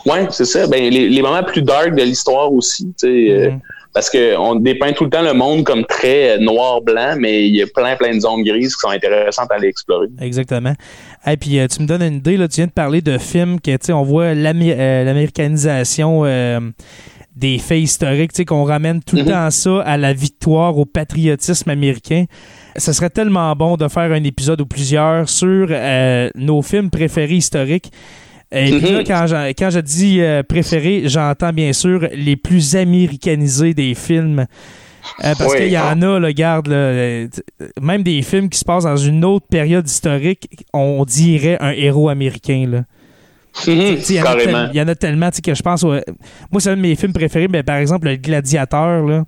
Ouais, 0.06 0.28
c'est 0.32 0.46
ça. 0.46 0.66
Ben, 0.68 0.82
les, 0.82 1.10
les 1.10 1.22
moments 1.22 1.44
plus 1.44 1.62
dark 1.62 1.94
de 1.94 2.04
l'histoire 2.04 2.52
aussi, 2.52 2.86
tu 2.98 3.08
sais, 3.08 3.50
Mhm. 3.50 3.62
Parce 3.98 4.12
qu'on 4.12 4.54
dépeint 4.54 4.92
tout 4.92 5.06
le 5.06 5.10
temps 5.10 5.24
le 5.24 5.34
monde 5.34 5.64
comme 5.64 5.84
très 5.84 6.36
euh, 6.36 6.38
noir-blanc, 6.38 7.16
mais 7.18 7.48
il 7.48 7.56
y 7.56 7.64
a 7.64 7.66
plein, 7.66 7.96
plein 7.96 8.14
de 8.14 8.20
zones 8.20 8.44
grises 8.44 8.76
qui 8.76 8.82
sont 8.82 8.90
intéressantes 8.90 9.50
à 9.50 9.56
aller 9.56 9.70
explorer. 9.70 10.06
Exactement. 10.22 10.74
Et 11.26 11.36
puis 11.36 11.58
euh, 11.58 11.66
tu 11.66 11.82
me 11.82 11.88
donnes 11.88 12.04
une 12.04 12.18
idée, 12.18 12.38
là, 12.38 12.48
tu 12.48 12.58
viens 12.58 12.68
de 12.68 12.72
parler 12.72 13.02
de 13.02 13.18
films 13.18 13.60
que 13.60 13.72
tu 13.72 13.78
sais, 13.82 13.94
on 13.94 14.04
voit 14.04 14.26
euh, 14.26 15.04
l'américanisation 15.04 16.26
euh, 16.26 16.60
des 17.36 17.58
faits 17.58 17.80
historiques, 17.82 18.34
tu 18.34 18.38
sais, 18.38 18.46
qu'on 18.46 18.66
ramène 18.66 19.02
tout 19.04 19.16
le 19.16 19.24
Mhm. 19.24 19.30
temps 19.30 19.50
ça 19.50 19.82
à 19.82 19.98
la 19.98 20.14
victoire, 20.14 20.78
au 20.78 20.86
patriotisme 20.86 21.70
américain. 21.72 22.26
Ce 22.76 22.94
serait 22.94 23.10
tellement 23.10 23.56
bon 23.56 23.78
de 23.78 23.88
faire 23.88 24.12
un 24.12 24.24
épisode 24.24 24.62
ou 24.62 24.68
plusieurs 24.68 25.28
sur 25.28 25.68
euh, 25.72 26.30
nos 26.36 26.62
films 26.62 26.92
préférés 26.92 27.36
historiques. 27.38 27.92
Et 28.52 28.72
puis 28.80 28.92
là, 28.92 29.00
Mhm. 29.00 29.04
quand, 29.06 29.28
j'en- 29.28 29.48
quand 29.58 29.70
je 29.70 29.80
dis 29.80 30.22
euh, 30.22 30.42
préférés, 30.44 31.04
j'entends 31.06 31.52
bien 31.52 31.74
sûr 31.74 32.08
les 32.14 32.36
plus 32.38 32.76
américanisés 32.76 33.74
des 33.74 33.94
films. 33.94 34.46
Euh, 35.24 35.34
parce 35.38 35.54
Oui. 35.54 35.58
qu'il 35.60 35.70
y 35.72 35.78
en 35.78 36.02
a, 36.02 36.20
là, 36.20 36.28
regarde, 36.28 36.68
là, 36.68 36.76
euh, 36.76 37.28
même 37.82 38.04
des 38.04 38.22
films 38.22 38.50
qui 38.50 38.58
se 38.60 38.66
passent 38.66 38.84
dans 38.84 38.98
une 38.98 39.24
autre 39.26 39.46
période 39.50 39.88
historique, 39.88 40.66
on 40.74 41.04
dirait 41.06 41.58
un 41.62 41.72
héros 41.72 42.10
américain. 42.10 42.66
Là. 42.70 42.78
Mhm, 42.80 42.84
Tu 43.64 44.02
sais, 44.02 44.14
Il 44.14 44.16
y, 44.18 44.22
en 44.22 44.26
a 44.26 44.36
tel- 44.36 44.46
carrément. 44.52 44.70
il 44.74 44.78
y 44.78 44.82
en 44.82 44.88
a 44.88 44.96
tellement 44.96 45.30
que 45.32 45.54
je 45.56 45.62
pense. 45.64 45.84
moi, 45.84 46.02
c'est 46.60 46.70
un 46.70 46.76
de 46.76 46.82
mes 46.82 46.96
films 46.96 47.14
préférés, 47.14 47.48
mais 47.48 47.64
par 47.64 47.78
exemple, 47.78 48.08
Le 48.08 48.16
Gladiateur, 48.18 49.04
là, 49.06 49.24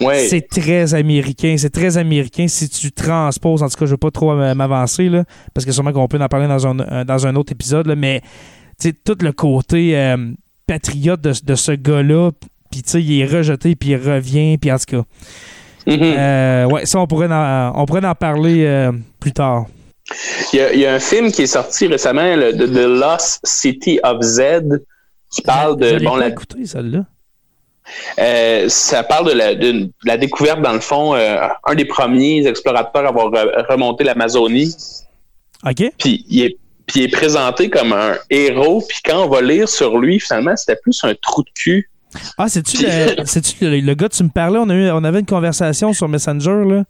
Ouais. 0.00 0.26
c'est 0.28 0.46
très 0.46 0.94
américain. 0.94 1.56
C'est 1.58 1.70
très 1.70 1.96
américain 1.96 2.48
si 2.48 2.68
tu 2.68 2.92
transposes. 2.92 3.62
En 3.62 3.68
tout 3.68 3.78
cas, 3.78 3.86
je 3.86 3.90
ne 3.90 3.90
veux 3.92 3.96
pas 3.96 4.10
trop 4.10 4.34
m'avancer, 4.34 5.08
là, 5.08 5.24
parce 5.54 5.64
que 5.64 5.72
sûrement 5.72 5.92
qu'on 5.92 6.08
peut 6.08 6.20
en 6.20 6.28
parler 6.28 6.48
dans 6.48 6.66
un, 6.66 7.04
dans 7.04 7.26
un 7.26 7.34
autre 7.36 7.52
épisode, 7.52 7.86
là, 7.86 7.96
mais 7.96 8.22
tout 9.04 9.16
le 9.20 9.32
côté 9.32 9.96
euh, 9.96 10.16
patriote 10.66 11.20
de, 11.20 11.32
de 11.44 11.54
ce 11.54 11.72
gars-là, 11.72 12.30
puis 12.70 12.82
tu 12.82 12.90
sais, 12.90 13.02
il 13.02 13.20
est 13.20 13.26
rejeté, 13.26 13.74
puis 13.76 13.90
il 13.90 13.96
revient, 13.96 14.58
puis 14.58 14.70
en 14.70 14.78
tout 14.78 14.96
cas. 14.96 15.02
Mhm. 15.86 15.98
Euh, 16.02 16.66
ouais, 16.66 16.84
ça, 16.84 16.98
on 16.98 17.06
pourrait 17.06 17.28
en, 17.30 17.72
on 17.76 17.86
pourrait 17.86 18.04
en 18.04 18.14
parler 18.14 18.64
euh, 18.64 18.92
plus 19.20 19.32
tard. 19.32 19.66
Il 20.52 20.58
y, 20.58 20.62
a, 20.62 20.72
il 20.72 20.80
y 20.80 20.86
a 20.86 20.94
un 20.94 20.98
film 21.00 21.32
qui 21.32 21.42
est 21.42 21.46
sorti 21.46 21.86
récemment, 21.86 22.36
le, 22.36 22.52
The 22.52 23.00
Lost 23.00 23.40
City 23.44 23.98
of 24.04 24.22
Z, 24.22 24.40
qui 25.32 25.42
parle 25.42 25.76
Je 25.82 25.96
de 25.96 26.04
bon 26.04 26.16
la, 26.16 26.28
écouté, 26.28 26.64
celle-là. 26.64 27.04
Euh, 28.18 28.68
ça 28.68 29.02
parle 29.02 29.28
de 29.28 29.32
la, 29.34 29.54
de 29.54 29.88
la 30.04 30.16
découverte 30.16 30.60
dans 30.62 30.72
le 30.72 30.80
fond 30.80 31.14
euh, 31.14 31.36
un 31.64 31.74
des 31.74 31.84
premiers 31.84 32.46
explorateurs 32.46 33.04
à 33.04 33.08
avoir 33.08 33.30
re- 33.30 33.66
remonté 33.70 34.04
l'Amazonie 34.04 34.74
OK? 35.64 35.92
puis 35.98 36.24
il 36.28 36.42
est 36.44 36.56
puis 36.86 37.00
il 37.00 37.04
est 37.04 37.08
présenté 37.16 37.68
comme 37.68 37.92
un 37.92 38.16
héros 38.30 38.82
puis 38.88 38.98
quand 39.04 39.24
on 39.24 39.28
va 39.28 39.40
lire 39.42 39.68
sur 39.68 39.98
lui 39.98 40.20
finalement 40.20 40.56
c'était 40.56 40.76
plus 40.76 40.98
un 41.04 41.14
trou 41.20 41.42
de 41.42 41.50
cul 41.54 41.88
Ah, 42.38 42.48
c'est-tu 42.48 42.78
Puis- 42.78 42.86
le, 42.86 43.70
le, 43.70 43.80
le 43.80 43.94
gars 43.94 44.08
que 44.08 44.14
tu 44.14 44.22
me 44.22 44.28
parlais? 44.30 44.58
On, 44.58 44.68
a 44.70 44.74
eu, 44.74 44.90
on 44.90 45.04
avait 45.04 45.20
une 45.20 45.26
conversation 45.26 45.92
sur 45.92 46.08
Messenger, 46.08 46.62
là. 46.66 46.84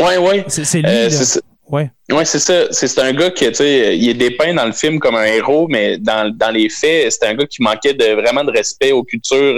ouais 0.00 0.18
ouais 0.18 0.44
C'est, 0.48 0.80
lui, 0.82 0.88
Euh, 0.88 1.04
là. 1.04 1.10
c'est 1.10 1.24
ça. 1.24 1.40
Ouais. 1.70 1.90
Ouais, 2.10 2.24
c'est 2.26 2.38
ça. 2.40 2.64
C'est 2.70 2.86
c'est 2.86 3.00
un 3.00 3.12
gars 3.12 3.30
qui, 3.30 3.46
tu 3.46 3.54
sais, 3.54 3.96
il 3.96 4.06
est 4.10 4.14
dépeint 4.14 4.52
dans 4.52 4.66
le 4.66 4.72
film 4.72 4.98
comme 4.98 5.14
un 5.14 5.24
héros, 5.24 5.68
mais 5.70 5.96
dans, 5.96 6.30
dans 6.36 6.50
les 6.50 6.68
faits, 6.68 7.10
c'est 7.12 7.26
un 7.26 7.34
gars 7.34 7.46
qui 7.46 7.62
manquait 7.62 7.94
de 7.94 8.12
vraiment 8.20 8.44
de 8.44 8.50
respect 8.50 8.92
aux 8.92 9.04
cultures 9.04 9.56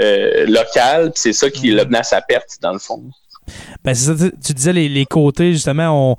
euh, 0.00 0.46
puis 0.46 1.10
C'est 1.14 1.32
ça 1.32 1.50
qui 1.50 1.70
Mhm. 1.70 1.76
l'a 1.76 1.84
mené 1.84 1.98
à 1.98 2.02
sa 2.02 2.20
perte, 2.20 2.58
dans 2.62 2.72
le 2.72 2.78
fond. 2.78 3.02
Ben, 3.84 3.94
c'est 3.94 4.16
ça, 4.16 4.28
tu- 4.44 4.54
disais 4.54 4.72
les, 4.72 4.88
les 4.88 5.06
côtés, 5.06 5.52
justement, 5.52 6.12
on, 6.12 6.16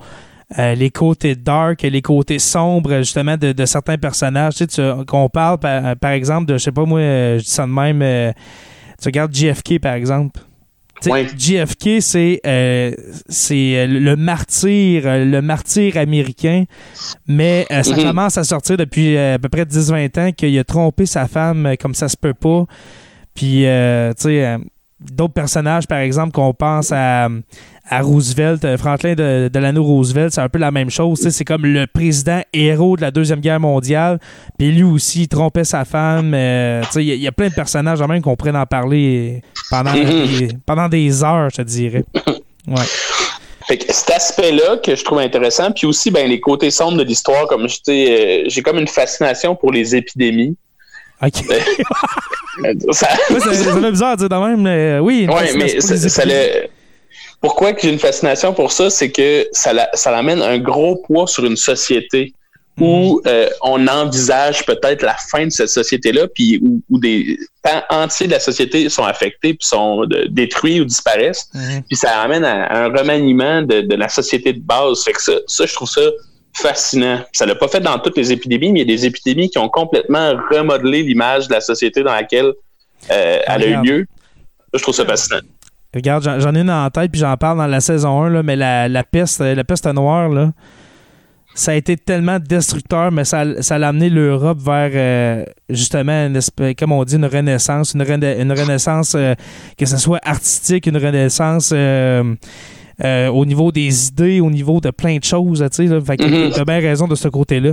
euh, 0.60 0.76
les 0.76 0.90
côtés 0.90 1.36
dark, 1.36 1.82
les 1.84 2.02
côtés 2.02 2.40
sombres, 2.40 2.98
justement, 2.98 3.38
de, 3.38 3.54
de 3.54 3.66
certains 3.66 3.98
personnages. 3.98 4.56
Tu 4.56 4.66
sais, 4.70 4.92
qu'on 5.08 5.30
parle, 5.30 5.60
par, 5.60 5.96
par 5.96 6.12
exemple, 6.12 6.46
de, 6.48 6.58
je 6.58 6.64
sais 6.64 6.72
pas 6.72 6.84
moi, 6.86 7.00
euh, 7.00 7.38
je 7.40 7.44
dis 7.44 7.50
ça 7.50 7.64
de 7.66 7.72
même, 7.72 8.02
euh, 8.02 8.32
Tu 9.02 9.08
regardes 9.08 9.34
JFK, 9.34 9.80
par 9.80 9.94
exemple. 9.94 10.42
Ouais. 11.08 11.26
JFK, 11.36 12.00
c'est 12.02 12.40
euh, 12.46 12.92
c'est 13.28 13.88
le 13.88 14.16
martyr, 14.16 15.02
le 15.06 15.40
martyr 15.42 15.98
américain, 15.98 16.66
mais 17.28 17.66
euh, 17.72 17.82
ça 17.82 17.96
Mhm. 17.96 18.04
commence 18.04 18.38
à 18.38 18.44
sortir 18.44 18.78
depuis 18.78 19.18
euh, 19.18 19.34
à 19.36 19.40
peu 19.40 19.50
près 19.50 19.66
10-20 19.66 20.16
ans 20.20 20.32
qu'il 20.32 20.60
a 20.60 20.64
trompé 20.64 21.08
sa 21.08 21.28
femme 21.28 21.74
comme 21.82 21.96
ça 21.96 22.08
se 22.08 22.16
peut 22.18 22.36
pas. 22.36 22.66
Puis, 23.36 23.66
euh, 23.66 24.12
tu 24.14 24.24
sais, 24.24 24.46
euh, 24.46 24.58
d'autres 25.00 25.34
personnages, 25.34 25.88
par 25.88 26.00
exemple, 26.00 26.32
qu'on 26.32 26.54
pense 26.54 26.92
à, 26.92 27.28
à 27.90 28.02
Roosevelt, 28.02 28.64
euh, 28.66 28.78
Franklin 28.78 29.16
de, 29.16 29.50
Delano 29.52 29.84
Roosevelt, 29.84 30.32
c'est 30.34 30.42
un 30.42 30.50
peu 30.50 30.60
la 30.60 30.72
même 30.72 30.90
chose. 30.90 31.18
tu 31.20 31.24
sais, 31.26 31.32
C'est 31.32 31.46
comme 31.46 31.66
le 31.66 31.88
président 31.88 32.42
héros 32.54 32.98
de 32.98 33.02
la 33.02 33.12
Deuxième 33.12 33.40
Guerre 33.40 33.60
mondiale. 33.60 34.20
Puis 34.60 34.72
lui 34.72 34.84
aussi, 34.84 35.22
il 35.24 35.28
trompait 35.28 35.64
sa 35.64 35.86
femme. 35.86 36.34
euh, 36.34 36.82
tu 36.84 36.92
sais, 36.92 37.04
Il 37.04 37.08
y, 37.08 37.12
a- 37.12 37.16
il 37.16 37.22
y 37.22 37.28
a 37.28 37.32
plein 37.32 37.48
de 37.50 37.54
personnages, 37.54 38.00
quand 38.00 38.08
même, 38.08 38.22
qu'on 38.22 38.36
pourrait 38.36 38.56
en 38.56 38.66
parler 38.66 39.42
pendant, 39.70 39.94
Mhm. 39.94 40.06
des, 40.06 40.48
pendant 40.66 40.90
des 40.90 41.24
heures, 41.24 41.50
je 41.50 41.58
te 41.58 41.62
dirais. 41.64 42.04
Ouais. 42.68 42.84
Fait 43.68 43.78
que 43.78 43.92
cet 43.94 44.10
aspect-là 44.10 44.78
que 44.84 44.96
je 44.96 45.04
trouve 45.04 45.20
intéressant, 45.20 45.72
puis 45.72 45.88
aussi 45.88 46.12
ben, 46.12 46.28
les 46.30 46.40
côtés 46.40 46.70
sombres 46.72 46.98
de 46.98 47.04
l'histoire, 47.04 47.48
comme 47.48 47.66
euh, 47.66 48.44
j'ai 48.48 48.62
comme 48.62 48.78
une 48.78 48.88
fascination 48.88 49.56
pour 49.56 49.72
les 49.72 49.96
épidémies. 49.96 50.56
OK. 51.24 51.34
Euh, 52.66 52.74
Ça, 52.92 53.08
Ouais, 53.30 53.40
ça, 53.40 53.54
ça 53.54 53.80
fait 53.80 53.92
bizarre 53.92 54.18
de 54.18 54.28
dire 54.28 54.30
de 54.30 54.36
même, 54.48 54.62
mais 54.62 54.70
euh, 54.98 55.00
oui. 55.00 55.26
fascination 55.26 55.58
mais 55.58 55.74
pour 55.74 55.82
ça, 55.82 56.26
le- 56.26 56.68
Pourquoi 57.40 57.74
que 57.74 57.82
j'ai 57.82 57.90
une 57.90 57.98
fascination 57.98 58.54
pour 58.54 58.72
ça, 58.74 58.90
c'est 58.90 59.10
que 59.10 59.48
ça, 59.54 59.72
la- 59.74 59.90
ça 59.94 60.16
amène 60.16 60.42
un 60.42 60.60
gros 60.60 60.98
poids 60.98 61.26
sur 61.28 61.46
une 61.46 61.56
société 61.56 62.34
où 62.80 63.22
Mhm. 63.26 63.32
euh, 63.32 63.50
on 63.62 63.88
envisage 63.88 64.66
peut-être 64.66 65.02
la 65.02 65.16
fin 65.32 65.46
de 65.46 65.50
cette 65.52 65.70
société-là, 65.70 66.28
puis 66.28 66.60
où, 66.62 66.82
où 66.90 67.00
des 67.00 67.38
pans 67.64 67.84
entiers 67.90 68.28
de 68.28 68.34
la 68.34 68.40
société 68.42 68.90
sont 68.90 69.06
affectés, 69.06 69.54
puis 69.54 69.66
sont 69.68 70.06
de- 70.06 70.28
détruits 70.30 70.82
ou 70.82 70.86
disparaissent. 70.86 71.50
Mhm. 71.54 71.84
Puis 71.88 71.96
ça 71.96 72.20
amène 72.22 72.44
à, 72.44 72.84
un 72.86 72.88
remaniement 72.90 73.62
de, 73.62 73.82
de 73.82 73.96
la 73.96 74.10
société 74.10 74.52
de 74.54 74.60
base. 74.62 75.04
Fait 75.04 75.14
que 75.14 75.22
ça, 75.24 75.34
ça 75.48 75.66
je 75.66 75.74
trouve 75.74 75.90
ça 75.90 76.02
fascinant. 76.54 77.20
Ça 77.32 77.46
l'a 77.46 77.56
pas 77.56 77.68
fait 77.68 77.80
dans 77.80 77.98
toutes 78.00 78.18
les 78.18 78.32
épidémies, 78.32 78.72
mais 78.72 78.82
il 78.82 78.90
y 78.90 78.94
a 78.94 78.96
des 78.98 79.06
épidémies 79.06 79.50
qui 79.50 79.58
ont 79.58 79.70
complètement 79.70 80.34
remodelé 80.52 81.04
l'image 81.04 81.48
de 81.48 81.54
la 81.54 81.62
société 81.62 82.04
dans 82.04 82.14
laquelle 82.14 82.52
euh, 83.12 83.40
elle 83.48 83.64
a 83.64 83.66
eu 83.68 83.82
lieu. 83.84 84.06
Ça, 84.74 84.78
je 84.78 84.82
trouve 84.84 84.96
ça 84.96 85.06
fascinant. 85.06 85.40
Regarde, 85.94 86.24
j'en 86.40 86.56
ai 86.56 86.60
une 86.62 86.70
en 86.70 86.90
tête, 86.90 87.12
puis 87.12 87.20
j'en 87.20 87.36
parle 87.36 87.58
dans 87.58 87.68
la 87.68 87.82
saison 87.82 88.22
1, 88.24 88.30
là, 88.30 88.44
mais 88.44 88.56
la, 88.56 88.88
la 88.88 89.04
peste, 89.04 89.42
euh, 89.42 89.54
la 89.56 89.64
peste 89.66 89.86
noire, 89.88 90.30
là, 90.30 90.52
ça 91.54 91.72
a 91.72 91.76
été 91.76 91.98
tellement 91.98 92.40
destructeur, 92.40 93.12
mais 93.12 93.26
ça, 93.26 93.44
ça 93.62 93.78
l'a 93.78 93.90
amené 93.90 94.10
l'Europe 94.10 94.60
vers, 94.60 94.92
euh, 94.94 95.44
justement, 95.68 96.26
une 96.28 96.38
espèce- 96.38 96.76
comme 96.80 96.94
on 96.94 97.04
dit, 97.04 97.18
une 97.18 97.26
renaissance. 97.26 97.94
Une, 97.94 98.04
rena- 98.04 98.40
une 98.42 98.54
renaissance, 98.54 99.16
euh, 99.16 99.34
que 99.78 99.86
ce 99.86 99.98
soit 99.98 100.20
artistique, 100.24 100.88
une 100.88 100.96
renaissance 100.96 101.72
euh, 101.74 102.36
euh, 103.04 103.28
au 103.30 103.46
niveau 103.46 103.72
des 103.72 104.08
idées, 104.08 104.40
au 104.40 104.50
niveau 104.52 104.80
de 104.80 104.92
plein 104.92 105.18
de 105.18 105.24
choses. 105.24 105.66
Tu 105.72 105.88
sais. 105.88 106.02
Fait 106.02 106.18
que 106.18 106.54
t'as 106.54 106.66
bien 106.66 106.80
raison 106.80 107.08
de 107.08 107.16
ce 107.16 107.28
côté-là. 107.28 107.72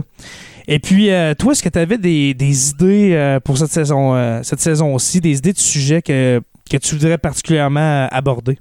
Et 0.66 0.78
puis, 0.78 1.10
euh, 1.10 1.34
toi, 1.34 1.52
est-ce 1.52 1.62
que 1.62 1.68
tu 1.68 1.78
avais 1.78 1.98
des, 1.98 2.34
des 2.34 2.70
idées 2.70 3.12
euh, 3.14 3.40
pour 3.40 3.56
cette 3.58 3.70
saison 3.70 4.42
cette 4.42 4.60
saison-ci, 4.60 5.20
des 5.20 5.38
idées 5.38 5.52
de 5.52 5.58
sujets 5.58 6.02
que, 6.02 6.40
que 6.70 6.76
tu 6.76 6.94
voudrais 6.94 7.18
particulièrement 7.18 8.06
aborder? 8.10 8.58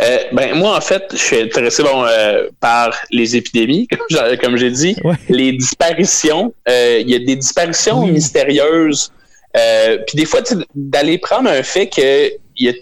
Euh, 0.00 0.18
ben 0.32 0.54
moi 0.56 0.76
en 0.76 0.80
fait, 0.80 1.02
je 1.10 1.16
suis 1.16 1.40
intéressé 1.40 1.82
bon 1.82 2.04
euh, 2.04 2.46
par 2.60 2.94
les 3.10 3.34
épidémies, 3.36 3.88
comme 4.40 4.56
j'ai- 4.56 4.70
dit, 4.70 4.94
Ouais. 5.02 5.16
les 5.28 5.50
disparitions. 5.52 6.54
Euh, 6.68 6.98
Il 7.00 7.10
y 7.10 7.16
a 7.16 7.18
des 7.18 7.34
disparitions 7.34 8.04
Oui. 8.04 8.12
mystérieuses. 8.12 9.12
Puis 10.06 10.16
des 10.16 10.26
fois, 10.26 10.42
tu 10.42 10.54
sais, 10.54 10.64
d'aller 10.76 11.18
prendre 11.18 11.50
un 11.50 11.62
fait 11.64 11.88
que 11.88 12.28
il 12.56 12.66
y 12.66 12.68
a- 12.68 12.72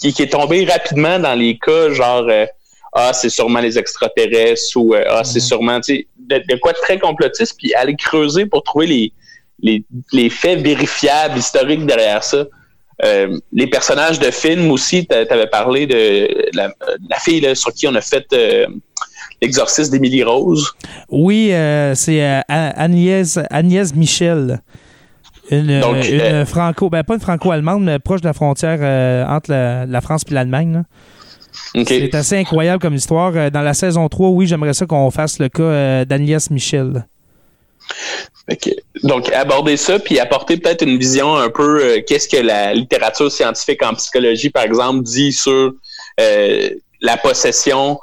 qui, 0.00 0.12
qui 0.12 0.22
est 0.22 0.32
tombé 0.32 0.64
rapidement 0.64 1.18
dans 1.18 1.34
les 1.34 1.58
cas, 1.58 1.90
genre 1.90 2.26
euh, 2.28 2.46
ah 2.92 3.12
c'est 3.12 3.28
sûrement 3.28 3.60
les 3.60 3.78
extraterrestres 3.78 4.76
ou 4.76 4.94
euh, 4.94 5.04
ah 5.08 5.24
c'est 5.24 5.40
sûrement 5.40 5.80
tu 5.80 5.96
sais, 5.96 6.06
de, 6.18 6.42
de 6.48 6.58
quoi 6.58 6.72
de 6.72 6.78
très 6.78 6.98
complotiste, 6.98 7.54
puis 7.58 7.74
aller 7.74 7.96
creuser 7.96 8.46
pour 8.46 8.62
trouver 8.62 8.86
les 8.86 9.12
les, 9.60 9.84
les 10.12 10.30
faits 10.30 10.60
vérifiables 10.60 11.38
historiques 11.38 11.84
derrière 11.84 12.22
ça. 12.22 12.46
Euh, 13.04 13.38
les 13.52 13.66
personnages 13.66 14.18
de 14.18 14.30
films 14.30 14.70
aussi, 14.70 15.06
tu 15.06 15.14
avais 15.14 15.46
parlé 15.46 15.86
de 15.86 16.28
la, 16.54 16.72
la 17.08 17.18
fille 17.18 17.40
là, 17.40 17.54
sur 17.54 17.72
qui 17.72 17.86
on 17.86 17.94
a 17.94 18.00
fait 18.00 18.26
euh, 18.32 18.66
l'exorcisme 19.40 19.92
d'Émilie 19.92 20.24
Rose. 20.24 20.72
Oui, 21.08 21.52
euh, 21.52 21.94
c'est 21.94 22.20
Agnès, 22.48 23.38
Agnès 23.50 23.94
Michel. 23.94 24.60
Une, 25.50 25.80
Donc, 25.80 25.96
euh, 25.96 26.02
une 26.02 26.20
euh, 26.20 26.44
franco, 26.44 26.90
ben 26.90 27.02
pas 27.04 27.14
une 27.14 27.20
franco-allemande, 27.20 27.84
mais 27.84 27.98
proche 27.98 28.20
de 28.20 28.26
la 28.26 28.34
frontière 28.34 28.78
euh, 28.80 29.24
entre 29.26 29.50
la, 29.50 29.86
la 29.86 30.00
France 30.00 30.22
et 30.30 30.34
l'Allemagne. 30.34 30.84
C'est 31.86 32.14
assez 32.14 32.36
incroyable 32.36 32.80
comme 32.80 32.94
histoire. 32.94 33.50
Dans 33.50 33.62
la 33.62 33.74
saison 33.74 34.08
3, 34.08 34.30
oui, 34.30 34.46
j'aimerais 34.46 34.74
ça 34.74 34.86
qu'on 34.86 35.10
fasse 35.10 35.38
le 35.38 35.48
cas 35.48 35.62
euh, 35.62 36.04
d'Agnès 36.04 36.50
Michel. 36.50 37.06
Donc, 39.02 39.30
aborder 39.32 39.76
ça, 39.76 39.98
puis 39.98 40.18
apporter 40.18 40.56
peut-être 40.56 40.82
une 40.82 40.98
vision 40.98 41.36
un 41.36 41.50
peu 41.50 41.82
euh, 41.82 42.00
qu'est-ce 42.06 42.28
que 42.28 42.38
la 42.38 42.72
littérature 42.72 43.30
scientifique 43.30 43.82
en 43.82 43.94
psychologie, 43.94 44.50
par 44.50 44.62
exemple, 44.62 45.02
dit 45.02 45.32
sur 45.32 45.74
euh, 46.20 46.70
la 47.00 47.16
possession. 47.16 47.98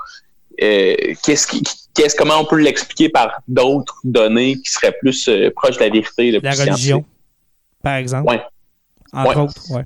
qu'est-ce 0.57 1.47
qui, 1.47 1.63
qu'est-ce, 1.95 2.15
comment 2.15 2.39
on 2.39 2.45
peut 2.45 2.59
l'expliquer 2.59 3.09
par 3.09 3.41
d'autres 3.47 3.99
données 4.03 4.55
qui 4.55 4.71
seraient 4.71 4.95
plus 4.99 5.29
proches 5.55 5.77
de 5.77 5.83
la 5.83 5.89
vérité? 5.89 6.31
là, 6.31 6.39
La 6.43 6.51
plus 6.51 6.59
religion, 6.61 6.75
scientifique? 6.75 7.14
Par 7.85 7.95
exemple. 7.95 8.27
Ouais. 8.29 8.41
Entre 9.13 9.29
Ouais. 9.37 9.43
autres, 9.43 9.61
ouais. 9.71 9.83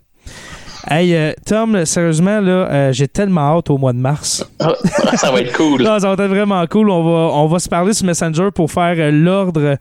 Hey, 0.89 1.13
euh, 1.13 1.33
Tom, 1.45 1.85
sérieusement, 1.85 2.39
là, 2.39 2.51
euh, 2.51 2.93
j'ai 2.93 3.07
tellement 3.09 3.57
hâte 3.57 3.69
au 3.69 3.77
mois 3.77 3.91
de 3.91 3.97
mars. 3.99 4.49
Ah, 4.61 5.17
ça 5.17 5.31
va 5.31 5.41
être 5.41 5.53
cool. 5.55 5.81
Non, 5.83 5.99
ça 5.99 6.07
va 6.13 6.23
être 6.23 6.29
vraiment 6.29 6.65
cool. 6.67 6.89
On 6.89 7.03
va, 7.03 7.33
on 7.35 7.47
va 7.47 7.59
se 7.59 7.67
parler 7.67 7.93
sur 7.93 8.05
Messenger 8.05 8.49
pour 8.53 8.71
faire 8.71 8.95
euh, 8.97 9.11
l'ordre 9.11 9.77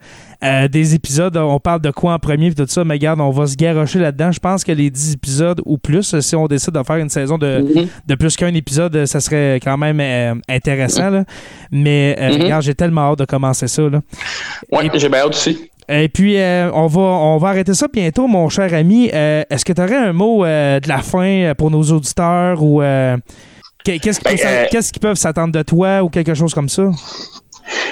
des 0.69 0.95
épisodes. 0.95 1.35
On 1.37 1.59
parle 1.59 1.81
de 1.81 1.91
quoi 1.91 2.13
en 2.13 2.19
premier 2.19 2.47
et 2.47 2.53
tout 2.55 2.65
ça. 2.67 2.83
Mais 2.83 2.95
regarde, 2.95 3.19
on 3.21 3.29
va 3.29 3.45
se 3.47 3.55
garrocher 3.55 3.99
là-dedans. 3.99 4.31
Je 4.31 4.39
pense 4.39 4.63
que 4.63 4.71
les 4.71 4.89
10 4.89 5.13
épisodes 5.13 5.61
ou 5.65 5.77
plus, 5.77 6.19
si 6.19 6.35
on 6.35 6.47
décide 6.47 6.73
de 6.73 6.83
faire 6.83 6.95
une 6.97 7.09
saison 7.09 7.37
de, 7.37 7.59
Mhm. 7.75 7.87
de 8.07 8.15
plus 8.15 8.35
qu'un 8.35 8.53
épisode, 8.53 9.05
ça 9.05 9.19
serait 9.19 9.59
quand 9.63 9.77
même 9.77 10.41
intéressant. 10.49 11.09
là. 11.09 11.23
Mais 11.71 12.15
Mhm. 12.19 12.41
regarde, 12.43 12.63
j'ai 12.63 12.75
tellement 12.75 13.11
hâte 13.11 13.19
de 13.19 13.25
commencer 13.25 13.67
ça. 13.67 13.83
là. 13.89 13.99
Ouais, 14.71 14.89
j'ai 14.95 15.09
bien 15.09 15.19
hâte 15.19 15.29
aussi. 15.29 15.69
Et 15.89 16.07
puis, 16.07 16.37
euh, 16.39 16.69
on, 16.73 16.87
va, 16.87 17.01
on 17.01 17.37
va 17.37 17.49
arrêter 17.49 17.73
ça 17.73 17.87
bientôt, 17.91 18.27
mon 18.27 18.47
cher 18.49 18.73
ami. 18.73 19.09
Euh, 19.13 19.43
Est-ce 19.49 19.65
que 19.65 19.73
tu 19.73 19.81
aurais 19.81 19.95
un 19.95 20.13
mot 20.13 20.45
euh, 20.45 20.79
de 20.79 20.87
la 20.87 20.99
fin 20.99 21.53
pour 21.57 21.71
nos 21.71 21.81
auditeurs 21.83 22.61
ou 22.61 22.81
qu'est- 23.83 23.99
qu'est-ce 23.99 24.19
qu'ils 24.19 25.01
Ben, 25.01 25.09
peuvent 25.09 25.17
s'attendre 25.17 25.51
de 25.53 25.63
toi 25.63 26.03
ou 26.03 26.09
quelque 26.09 26.33
chose 26.35 26.53
comme 26.53 26.69
ça? 26.69 26.83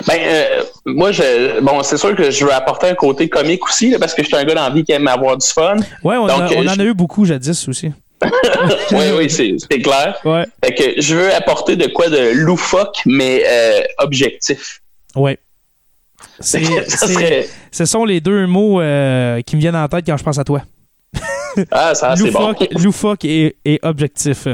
Ben, 0.08 0.18
euh, 0.20 0.64
moi, 0.86 1.12
je, 1.12 1.60
bon, 1.62 1.82
c'est 1.84 1.98
sûr 1.98 2.16
que 2.16 2.30
je 2.32 2.46
veux 2.46 2.54
apporter 2.54 2.88
un 2.90 2.96
côté 2.96 3.30
comique 3.30 3.64
aussi, 3.66 3.90
là, 3.92 3.98
parce 4.00 4.14
que 4.14 4.22
je 4.24 4.28
suis 4.28 4.36
un 4.36 4.44
gars 4.44 4.56
d'envie 4.56 4.84
qui 4.84 4.92
aime 4.92 5.08
avoir 5.08 5.38
du 5.38 5.48
fun. 5.48 5.76
Ouais, 6.04 6.18
on, 6.18 6.28
Donc, 6.28 6.52
a- 6.52 6.56
on 6.56 6.68
en 6.68 6.80
a 6.80 6.84
eu 6.84 6.94
beaucoup 6.94 7.26
jadis 7.26 7.68
aussi. 7.68 7.92
oui, 8.92 9.06
oui, 9.18 9.30
c'est, 9.30 9.56
clair. 9.80 10.16
Ouais. 10.26 10.46
Fait 10.64 10.74
que 10.74 11.02
je 11.02 11.16
veux 11.16 11.34
apporter 11.34 11.76
de 11.76 11.86
quoi 11.88 12.10
de 12.10 12.32
loufoque, 12.34 12.98
mais 13.06 13.44
euh, 13.48 13.82
objectif. 14.00 14.82
Ouais. 15.16 15.38
C'est- 16.40 16.64
serait. 16.90 17.48
Ce 17.72 17.86
sont 17.86 18.06
les 18.06 18.22
deux 18.22 18.48
mots 18.48 18.82
euh, 18.82 19.42
qui 19.42 19.56
me 19.56 19.62
viennent 19.62 19.76
en 19.76 19.88
tête 19.88 20.06
quand 20.06 20.18
je 20.18 20.24
pense 20.24 20.38
à 20.40 20.44
toi. 20.44 20.62
Ah, 21.72 21.96
ça, 21.96 22.16
c'est 22.16 22.30
bon. 22.32 22.54
loufoque, 22.80 23.26
et, 23.26 23.56
et 23.66 23.80
objectif. 23.82 24.48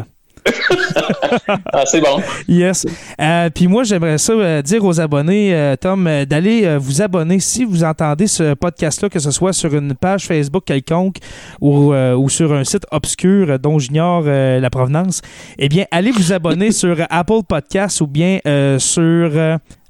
Ah, 1.71 1.83
c'est 1.85 2.01
bon. 2.01 2.21
Yes. 2.47 2.85
Euh, 3.19 3.49
Puis 3.53 3.67
moi, 3.67 3.83
j'aimerais 3.83 4.17
ça 4.17 4.33
euh, 4.33 4.61
dire 4.61 4.83
aux 4.83 4.99
abonnés, 4.99 5.53
euh, 5.53 5.75
Tom, 5.75 6.09
d'aller 6.25 6.77
vous 6.77 7.01
abonner 7.01 7.39
si 7.39 7.63
vous 7.65 7.83
entendez 7.83 8.27
ce 8.27 8.53
podcast-là, 8.53 9.09
que 9.09 9.19
ce 9.19 9.31
soit 9.31 9.53
sur 9.53 9.73
une 9.73 9.95
page 9.95 10.25
Facebook 10.25 10.63
quelconque 10.65 11.17
ou, 11.61 11.93
ou 11.93 12.29
sur 12.29 12.53
un 12.53 12.63
site 12.63 12.85
obscur 12.91 13.57
dont 13.59 13.79
j'ignore 13.79 14.23
la 14.23 14.69
provenance. 14.69 15.21
Eh 15.57 15.69
bien, 15.69 15.85
allez 15.91 16.11
vous 16.11 16.31
abonner 16.33 16.71
sur 16.73 16.95
Apple 17.09 17.43
Podcasts 17.47 18.01
ou 18.01 18.07
bien 18.07 18.39
sur 18.79 19.31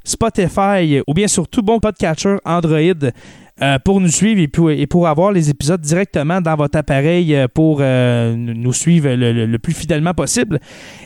Spotify 0.03 1.01
ou 1.07 1.13
bien 1.13 1.27
sur 1.27 1.48
tout 1.48 1.62
bon 1.62 1.79
podcatcher 1.79 2.38
Android. 2.45 2.79
euh, 3.62 3.77
pour 3.86 4.01
nous 4.01 4.07
suivre 4.07 4.41
et 4.41 4.48
pour, 4.48 4.72
et 4.72 4.88
pour 4.88 5.07
avoir 5.07 5.31
les 5.31 5.51
épisodes 5.51 5.79
directement 5.79 6.41
dans 6.41 6.55
votre 6.55 6.75
appareil 6.75 7.36
euh, 7.36 7.48
pour 7.48 7.77
euh, 7.81 8.36
nous 8.36 8.74
suivre 8.74 9.10
le, 9.12 9.31
le- 9.31 9.45
le 9.45 9.60
plus 9.60 9.74
fidèlement 9.74 10.15
possible. 10.15 10.60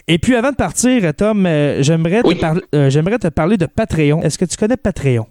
Et 0.07 0.17
puis 0.17 0.33
avant 0.33 0.51
de 0.51 0.55
partir, 0.55 1.13
Tom, 1.13 1.45
euh, 1.45 1.83
j'aimerais 1.83 2.21
Oui. 2.23 2.35
te, 2.35 2.39
par- 2.39 2.55
euh, 2.73 2.89
j'aimerais 2.89 3.19
te 3.19 3.27
parler 3.27 3.57
de 3.57 3.65
Patreon. 3.65 4.21
Est-ce 4.21 4.37
que 4.37 4.45
tu 4.45 4.55
connais 4.55 4.77
Patreon? 4.77 5.27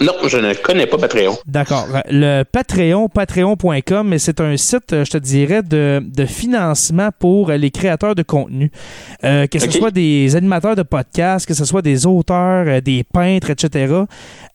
Non, 0.00 0.12
je 0.26 0.38
ne 0.38 0.54
connais 0.54 0.86
pas 0.86 0.96
Patreon. 0.98 1.36
D'accord. 1.46 1.86
Le 2.10 2.42
Patreon, 2.44 3.08
patreon.com, 3.08 4.18
c'est 4.18 4.40
un 4.40 4.56
site, 4.56 4.92
euh, 4.92 5.04
je 5.04 5.10
te 5.10 5.18
dirais, 5.18 5.62
de, 5.62 6.02
de 6.02 6.24
financement 6.26 7.10
pour 7.18 7.50
euh, 7.50 7.56
les 7.56 7.70
créateurs 7.70 8.14
de 8.14 8.22
contenu. 8.22 8.70
Euh, 9.24 9.46
que 9.46 9.58
ce 9.58 9.70
soit 9.70 9.90
des 9.90 10.36
animateurs 10.36 10.76
de 10.76 10.82
podcasts, 10.82 11.46
que 11.46 11.54
ce 11.54 11.64
soit 11.64 11.82
des 11.82 12.06
auteurs, 12.06 12.80
des 12.82 13.04
peintres, 13.04 13.50
etc. 13.50 13.94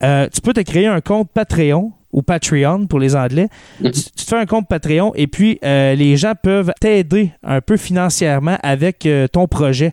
Euh, 0.04 0.28
tu 0.34 0.42
peux 0.42 0.54
te 0.54 0.62
créer 0.62 0.88
un 0.88 1.02
compte 1.02 1.30
Patreon 1.34 1.92
ou 2.12 2.22
Patreon 2.22 2.88
pour 2.88 3.00
les 3.00 3.16
Anglais. 3.16 3.50
tu, 3.84 3.92
tu 3.92 4.02
te 4.04 4.22
fais 4.24 4.38
un 4.38 4.46
compte 4.46 4.68
Patreon 4.68 5.12
et 5.16 5.28
puis 5.28 5.60
euh, 5.64 5.96
les 5.96 6.16
gens 6.18 6.34
peuvent 6.42 6.72
t'aider 6.80 7.32
un 7.44 7.62
peu 7.62 7.78
financièrement 7.78 8.58
avec 8.64 9.06
euh, 9.06 9.28
ton 9.28 9.48
projet. 9.48 9.92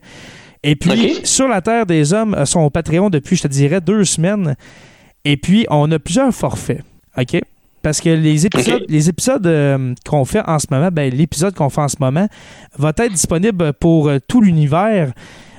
Et 0.65 0.77
puis, 0.77 1.19
sur 1.25 1.49
la 1.49 1.61
Terre 1.61 1.87
des 1.87 2.15
Hommes, 2.15 2.37
son 2.45 2.71
Patreon 2.71 3.11
depuis, 3.11 3.35
je 3.35 3.43
te 3.43 3.49
dirais, 3.49 3.81
deux 3.81 4.05
semaines. 4.05 4.55
Et 5.25 5.37
puis, 5.37 5.67
on 5.71 5.91
a 5.91 5.99
plusieurs 5.99 6.35
forfaits. 6.35 6.83
OK? 7.17 7.41
Parce 7.83 8.01
que 8.01 8.11
les 8.11 8.47
épisodes, 8.47 8.85
les 8.89 9.09
épisodes 9.09 9.47
euh, 9.47 9.95
qu'on 10.09 10.25
fait 10.25 10.43
en 10.47 10.59
ce 10.59 10.67
moment, 10.71 10.91
ben, 10.93 11.13
l'épisode 11.13 11.55
qu'on 11.55 11.69
fait 11.69 11.81
en 11.81 11.89
ce 11.89 11.97
moment 11.99 12.29
va 12.79 12.91
être 12.97 13.13
disponible 13.13 13.73
pour 13.73 14.09
euh, 14.09 14.19
tout 14.27 14.41
l'univers. 14.41 15.13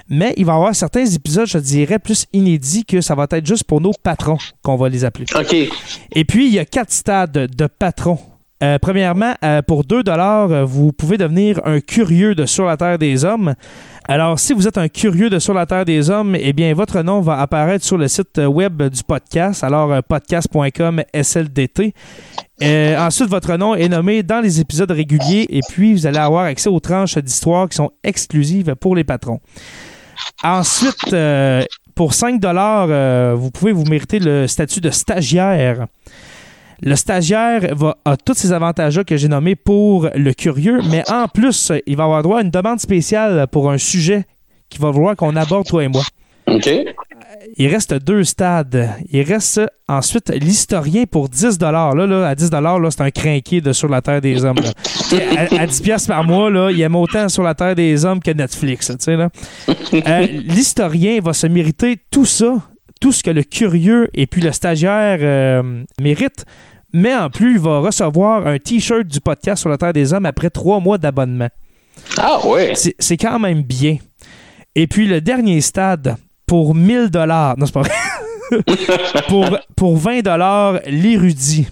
Mais 0.10 0.34
il 0.38 0.46
va 0.46 0.54
y 0.54 0.56
avoir 0.56 0.76
certains 0.76 1.06
épisodes, 1.06 1.48
je 1.48 1.58
dirais, 1.58 2.00
plus 2.00 2.26
inédits 2.34 2.86
que 2.86 3.02
ça 3.02 3.16
va 3.16 3.28
être 3.30 3.46
juste 3.46 3.64
pour 3.66 3.82
nos 3.82 3.92
patrons 3.92 4.38
qu'on 4.62 4.76
va 4.76 4.90
les 4.90 5.04
appeler. 5.06 5.26
OK. 5.36 5.56
Et 6.12 6.26
puis, 6.26 6.48
il 6.48 6.54
y 6.54 6.60
a 6.60 6.66
quatre 6.66 6.92
stades 6.92 7.32
de 7.32 7.68
patrons. 7.68 8.20
Euh, 8.64 8.80
premièrement, 8.80 9.34
euh, 9.44 9.62
pour 9.62 9.84
2 9.84 10.04
dollars, 10.04 10.66
vous 10.66 10.94
pouvez 10.94 11.18
devenir 11.18 11.60
un 11.66 11.82
curieux 11.82 12.34
de 12.34 12.46
Sur 12.46 12.66
la 12.66 12.78
Terre 12.78 12.98
des 12.98 13.26
Hommes. 13.26 13.56
Alors, 14.06 14.38
si 14.38 14.52
vous 14.52 14.68
êtes 14.68 14.78
un 14.78 14.90
curieux 14.90 15.30
de 15.30 15.40
Sur 15.40 15.54
la 15.54 15.66
Terre 15.66 15.86
des 15.86 16.10
Hommes, 16.10 16.36
eh 16.38 16.52
bien, 16.52 16.74
votre 16.74 17.02
nom 17.04 17.22
va 17.22 17.40
apparaître 17.40 17.86
sur 17.86 17.98
le 17.98 18.10
site 18.10 18.38
web 18.38 18.84
du 18.84 19.02
podcast. 19.02 19.64
Alors, 19.64 19.94
euh, 19.94 20.02
podcast.com 20.02 21.04
SLDT. 21.14 21.94
Euh, 22.62 22.98
ensuite, 23.00 23.30
votre 23.30 23.56
nom 23.56 23.76
est 23.76 23.88
nommé 23.88 24.22
dans 24.22 24.42
les 24.42 24.60
épisodes 24.60 24.92
réguliers 24.92 25.46
et 25.50 25.62
puis 25.70 25.94
vous 25.94 26.06
allez 26.06 26.18
avoir 26.18 26.44
accès 26.44 26.68
aux 26.68 26.82
tranches 26.82 27.18
d'histoire 27.18 27.70
qui 27.70 27.78
sont 27.78 27.92
exclusives 28.04 28.76
pour 28.76 28.94
les 28.94 29.06
patrons. 29.06 29.40
Ensuite, 30.44 31.14
euh, 31.14 31.64
pour 31.96 32.14
5 32.14 32.42
dollars, 32.42 33.38
vous 33.38 33.52
pouvez 33.52 33.72
vous 33.72 33.86
mériter 33.86 34.20
le 34.20 34.48
statut 34.48 34.82
de 34.82 34.90
stagiaire. 34.90 35.88
Le 36.86 36.96
stagiaire 36.96 37.76
va, 37.76 37.96
a 38.04 38.18
tous 38.18 38.34
ces 38.34 38.52
avantages-là 38.52 39.04
que 39.06 39.16
j'ai 39.16 39.30
nommés 39.30 39.56
pour 39.56 40.10
le 40.14 40.34
curieux, 40.34 40.82
mais 40.90 41.04
en 41.10 41.28
plus, 41.28 41.72
il 41.88 41.96
va 41.96 42.04
avoir 42.04 42.24
droit 42.24 42.40
à 42.40 42.42
une 42.42 42.52
demande 42.52 42.80
spéciale 42.80 43.48
pour 43.52 43.72
un 43.72 43.78
sujet 43.78 44.26
qui 44.70 44.80
va 44.80 44.92
vouloir 44.92 45.16
qu'on 45.16 45.36
aborde, 45.36 45.66
toi 45.66 45.84
et 45.84 45.88
moi. 45.88 46.04
OK. 46.48 46.70
Il 47.58 47.68
reste 47.68 47.94
deux 47.94 48.24
stades. 48.24 48.90
Il 49.12 49.22
reste 49.22 49.62
ensuite 49.88 50.30
l'historien 50.30 51.06
pour 51.06 51.30
10 51.30 51.60
Là, 51.62 51.94
là, 51.94 52.28
à 52.28 52.36
10 52.36 52.52
là, 52.52 52.88
c'est 52.90 53.02
un 53.02 53.12
crinqué 53.12 53.62
de 53.62 53.72
Sur 53.72 53.88
la 53.88 54.02
Terre 54.02 54.22
des 54.22 54.44
Hommes. 54.44 54.58
là. 54.62 54.72
À, 55.38 55.62
à 55.62 55.68
10 55.68 55.82
piastres 55.82 56.10
par 56.10 56.24
mois, 56.24 56.50
là, 56.50 56.70
il 56.72 56.82
aime 56.82 56.96
autant 56.96 57.30
Sur 57.30 57.44
la 57.44 57.54
Terre 57.54 57.76
des 57.76 58.04
Hommes 58.06 58.20
que 58.20 58.32
Netflix. 58.32 58.92
là. 59.08 59.30
Euh, 59.94 60.28
l'historien 60.28 61.20
va 61.22 61.34
se 61.34 61.48
mériter 61.48 61.98
tout 62.12 62.26
ça, 62.26 62.56
tout 63.00 63.12
ce 63.12 63.24
que 63.24 63.32
le 63.32 63.44
curieux 63.44 64.10
et 64.14 64.28
puis 64.28 64.42
le 64.42 64.52
stagiaire 64.52 65.20
euh, 65.22 65.84
méritent. 66.02 66.46
Mais 66.94 67.16
en 67.16 67.30
plus, 67.30 67.54
il 67.54 67.60
va 67.60 67.80
recevoir 67.80 68.46
un 68.46 68.60
T-shirt 68.60 69.08
du 69.08 69.20
podcast 69.20 69.62
Sur 69.62 69.70
la 69.70 69.78
Terre 69.78 69.94
des 69.94 70.14
Hommes 70.14 70.28
après 70.28 70.52
trois 70.52 70.80
mois 70.80 71.00
d'abonnement. 71.00 71.50
Ah 72.18 72.46
ouais. 72.48 72.74
C'est 72.76 73.18
quand 73.18 73.40
même 73.40 73.64
bien. 73.64 73.98
Et 74.76 74.88
puis 74.88 75.08
le 75.08 75.22
dernier 75.22 75.62
stade, 75.62 76.18
pour 76.46 76.76
1000 76.76 77.10
dollars, 77.10 77.58
non 77.58 77.66
c'est 77.66 77.74
pas 77.74 77.82
vrai, 77.82 78.62
pour, 79.28 79.46
pour 79.76 79.98
20 79.98 80.22
dollars, 80.22 80.80
l'érudit. 80.88 81.68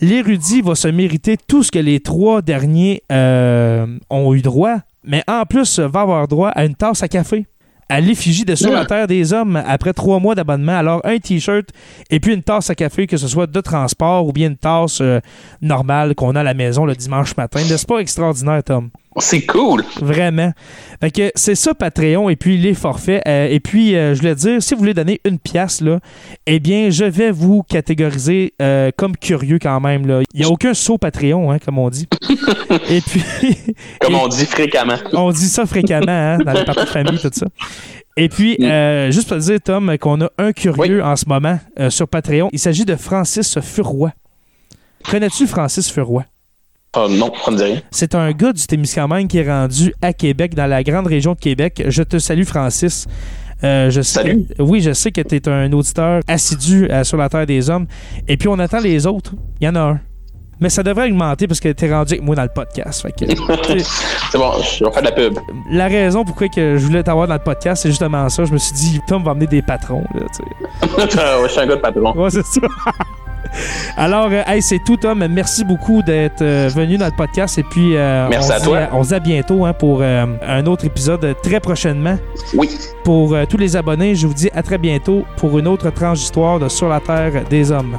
L'érudit 0.00 0.60
va 0.62 0.74
se 0.74 0.88
mériter 0.88 1.36
tout 1.36 1.62
ce 1.62 1.70
que 1.70 1.78
les 1.78 2.00
trois 2.00 2.42
derniers 2.42 3.02
euh, 3.12 3.86
ont 4.10 4.34
eu 4.34 4.42
droit, 4.42 4.78
mais 5.04 5.22
en 5.26 5.44
plus 5.44 5.78
va 5.78 6.00
avoir 6.00 6.28
droit 6.28 6.48
à 6.48 6.64
une 6.64 6.74
tasse 6.74 7.02
à 7.02 7.08
café. 7.08 7.46
À 7.88 8.00
l'effigie 8.00 8.44
de 8.44 8.54
Sur 8.54 8.72
la. 8.72 8.86
Terre 8.86 9.06
des 9.06 9.32
Hommes 9.32 9.62
après 9.66 9.92
trois 9.92 10.18
mois 10.18 10.34
d'abonnement. 10.34 10.76
Alors, 10.76 11.00
un 11.04 11.18
T-shirt 11.18 11.68
et 12.10 12.20
puis 12.20 12.34
une 12.34 12.42
tasse 12.42 12.70
à 12.70 12.74
café, 12.74 13.06
que 13.06 13.16
ce 13.16 13.28
soit 13.28 13.46
de 13.46 13.60
transport 13.60 14.26
ou 14.26 14.32
bien 14.32 14.48
une 14.48 14.56
tasse 14.56 15.00
euh, 15.00 15.20
normale 15.60 16.14
qu'on 16.14 16.34
a 16.34 16.40
à 16.40 16.42
la 16.42 16.54
maison 16.54 16.86
le 16.86 16.94
dimanche 16.94 17.36
matin. 17.36 17.60
N'est-ce 17.60 17.86
pas 17.86 17.98
extraordinaire, 17.98 18.62
Tom? 18.64 18.90
C'est 19.18 19.42
cool. 19.46 19.84
Vraiment. 20.00 20.52
Fait 21.00 21.10
que 21.10 21.30
c'est 21.36 21.54
ça 21.54 21.72
Patreon 21.74 22.28
et 22.30 22.36
puis 22.36 22.56
les 22.58 22.74
forfaits. 22.74 23.22
Euh, 23.28 23.46
et 23.48 23.60
puis, 23.60 23.94
euh, 23.94 24.14
je 24.14 24.20
voulais 24.20 24.34
dire, 24.34 24.60
si 24.62 24.74
vous 24.74 24.80
voulez 24.80 24.94
donner 24.94 25.20
une 25.24 25.38
pièce, 25.38 25.80
là, 25.80 26.00
eh 26.46 26.58
bien, 26.58 26.90
je 26.90 27.04
vais 27.04 27.30
vous 27.30 27.62
catégoriser 27.62 28.54
euh, 28.60 28.90
comme 28.96 29.16
curieux 29.16 29.58
quand 29.60 29.78
même. 29.80 30.06
Là. 30.06 30.22
Il 30.34 30.40
n'y 30.40 30.44
a 30.46 30.48
aucun 30.48 30.74
saut 30.74 30.98
Patreon, 30.98 31.52
hein, 31.52 31.58
comme 31.64 31.78
on 31.78 31.90
dit. 31.90 32.08
et 32.90 33.00
puis, 33.00 33.22
Comme 34.00 34.14
Et- 34.14 34.16
on 34.16 34.26
dit 34.28 34.46
fréquemment. 34.46 34.96
on 35.12 35.30
dit 35.30 35.48
ça 35.48 35.64
fréquemment 35.66 36.06
hein, 36.08 36.38
dans 36.38 36.52
les 36.52 36.64
parties 36.64 36.84
de 36.84 36.88
famille, 36.90 37.18
tout 37.20 37.30
ça. 37.32 37.46
Et 38.16 38.28
puis, 38.28 38.56
Mm. 38.58 38.64
euh, 38.64 39.10
juste 39.10 39.28
pour 39.28 39.36
te 39.38 39.42
dire, 39.42 39.58
Tom, 39.62 39.96
qu'on 39.98 40.20
a 40.22 40.28
un 40.38 40.52
curieux 40.52 41.02
en 41.04 41.14
ce 41.16 41.24
moment 41.28 41.58
euh, 41.78 41.90
sur 41.90 42.08
Patreon. 42.08 42.48
Il 42.52 42.58
s'agit 42.58 42.84
de 42.84 42.96
Francis 42.96 43.58
Furoy. 43.60 44.10
Connais-tu 45.08 45.46
Francis 45.46 45.90
Furoy? 45.90 46.24
Ah, 46.94 47.06
non, 47.10 47.32
ça 47.44 47.50
me 47.50 47.56
dit 47.56 47.64
rien. 47.64 47.80
C'est 47.90 48.14
un 48.14 48.30
gars 48.32 48.52
du 48.52 48.66
Témiscamingue 48.66 49.26
qui 49.28 49.38
est 49.38 49.48
rendu 49.50 49.94
à 50.00 50.12
Québec, 50.12 50.54
dans 50.54 50.66
la 50.66 50.82
grande 50.82 51.06
région 51.06 51.32
de 51.34 51.38
Québec. 51.38 51.82
Je 51.88 52.02
te 52.02 52.18
salue, 52.18 52.44
Francis. 52.44 53.06
Euh, 53.62 53.88
je 53.90 54.00
sais 54.02 54.20
Salut. 54.20 54.46
oui, 54.58 54.80
je 54.80 54.92
sais 54.92 55.10
que 55.10 55.20
tu 55.20 55.36
es 55.36 55.48
un 55.48 55.72
auditeur 55.72 56.20
assidu 56.28 56.86
euh, 56.90 57.02
sur 57.04 57.16
la 57.16 57.28
Terre 57.28 57.46
des 57.46 57.70
Hommes. 57.70 57.86
Et 58.28 58.36
puis, 58.36 58.48
on 58.48 58.58
attend 58.58 58.78
les 58.80 59.06
autres. 59.06 59.32
Il 59.60 59.64
y 59.64 59.68
en 59.68 59.74
a 59.76 59.80
un. 59.80 60.00
Mais 60.60 60.68
ça 60.68 60.82
devrait 60.84 61.08
augmenter 61.08 61.48
parce 61.48 61.58
que 61.58 61.70
tu 61.72 61.84
es 61.84 61.92
rendu 61.92 62.12
avec 62.14 62.24
moi 62.24 62.36
dans 62.36 62.42
le 62.44 62.48
podcast. 62.48 63.04
C'est 63.18 64.38
bon, 64.38 64.52
je 64.62 64.84
vais 64.84 64.90
faire 64.92 65.02
de 65.02 65.06
la 65.08 65.12
pub. 65.12 65.38
la 65.70 65.88
raison 65.88 66.24
pourquoi 66.24 66.48
que 66.48 66.76
je 66.78 66.86
voulais 66.86 67.02
t'avoir 67.02 67.26
dans 67.26 67.34
le 67.34 67.40
podcast, 67.40 67.82
c'est 67.82 67.88
justement 67.88 68.28
ça. 68.28 68.44
Je 68.44 68.52
me 68.52 68.58
suis 68.58 68.72
dit, 68.74 69.00
Tom 69.08 69.24
va 69.24 69.32
amener 69.32 69.48
des 69.48 69.62
patrons. 69.62 70.04
là. 70.14 70.20
Ouais, 70.96 71.06
je 71.10 71.48
suis 71.50 71.60
un 71.60 71.66
gars 71.66 71.74
de 71.76 71.80
patron. 71.80 72.12
Ouais, 72.16 72.30
c'est 72.30 72.44
ça. 72.44 72.60
Alors, 73.96 74.28
euh, 74.30 74.42
hey, 74.46 74.60
c'est 74.62 74.80
tout, 74.84 74.96
Tom. 74.96 75.26
Merci 75.28 75.64
beaucoup 75.64 76.02
d'être 76.02 76.42
euh, 76.42 76.68
venu 76.74 76.96
dans 76.96 77.06
le 77.06 77.12
podcast. 77.16 77.58
Et 77.58 77.62
puis, 77.62 77.96
euh, 77.96 78.26
Merci 78.28 78.50
on 78.50 78.54
à 78.54 78.58
se 78.58 78.64
toi. 78.64 78.80
dit 78.80 78.86
on 78.92 79.02
se 79.02 79.08
dit 79.08 79.14
à 79.14 79.20
bientôt 79.20 79.64
hein, 79.64 79.72
pour 79.72 79.98
euh, 80.02 80.26
un 80.46 80.66
autre 80.66 80.84
épisode 80.84 81.34
très 81.42 81.60
prochainement. 81.60 82.16
Oui. 82.56 82.70
Pour 83.04 83.34
euh, 83.34 83.44
tous 83.48 83.56
les 83.56 83.76
abonnés, 83.76 84.14
je 84.14 84.26
vous 84.26 84.34
dis 84.34 84.50
à 84.54 84.62
très 84.62 84.78
bientôt 84.78 85.24
pour 85.36 85.58
une 85.58 85.68
autre 85.68 85.90
tranche 85.90 86.18
d'histoire 86.18 86.58
de 86.58 86.68
Sur 86.68 86.88
la 86.88 87.00
Terre 87.00 87.44
des 87.48 87.70
Hommes. 87.70 87.98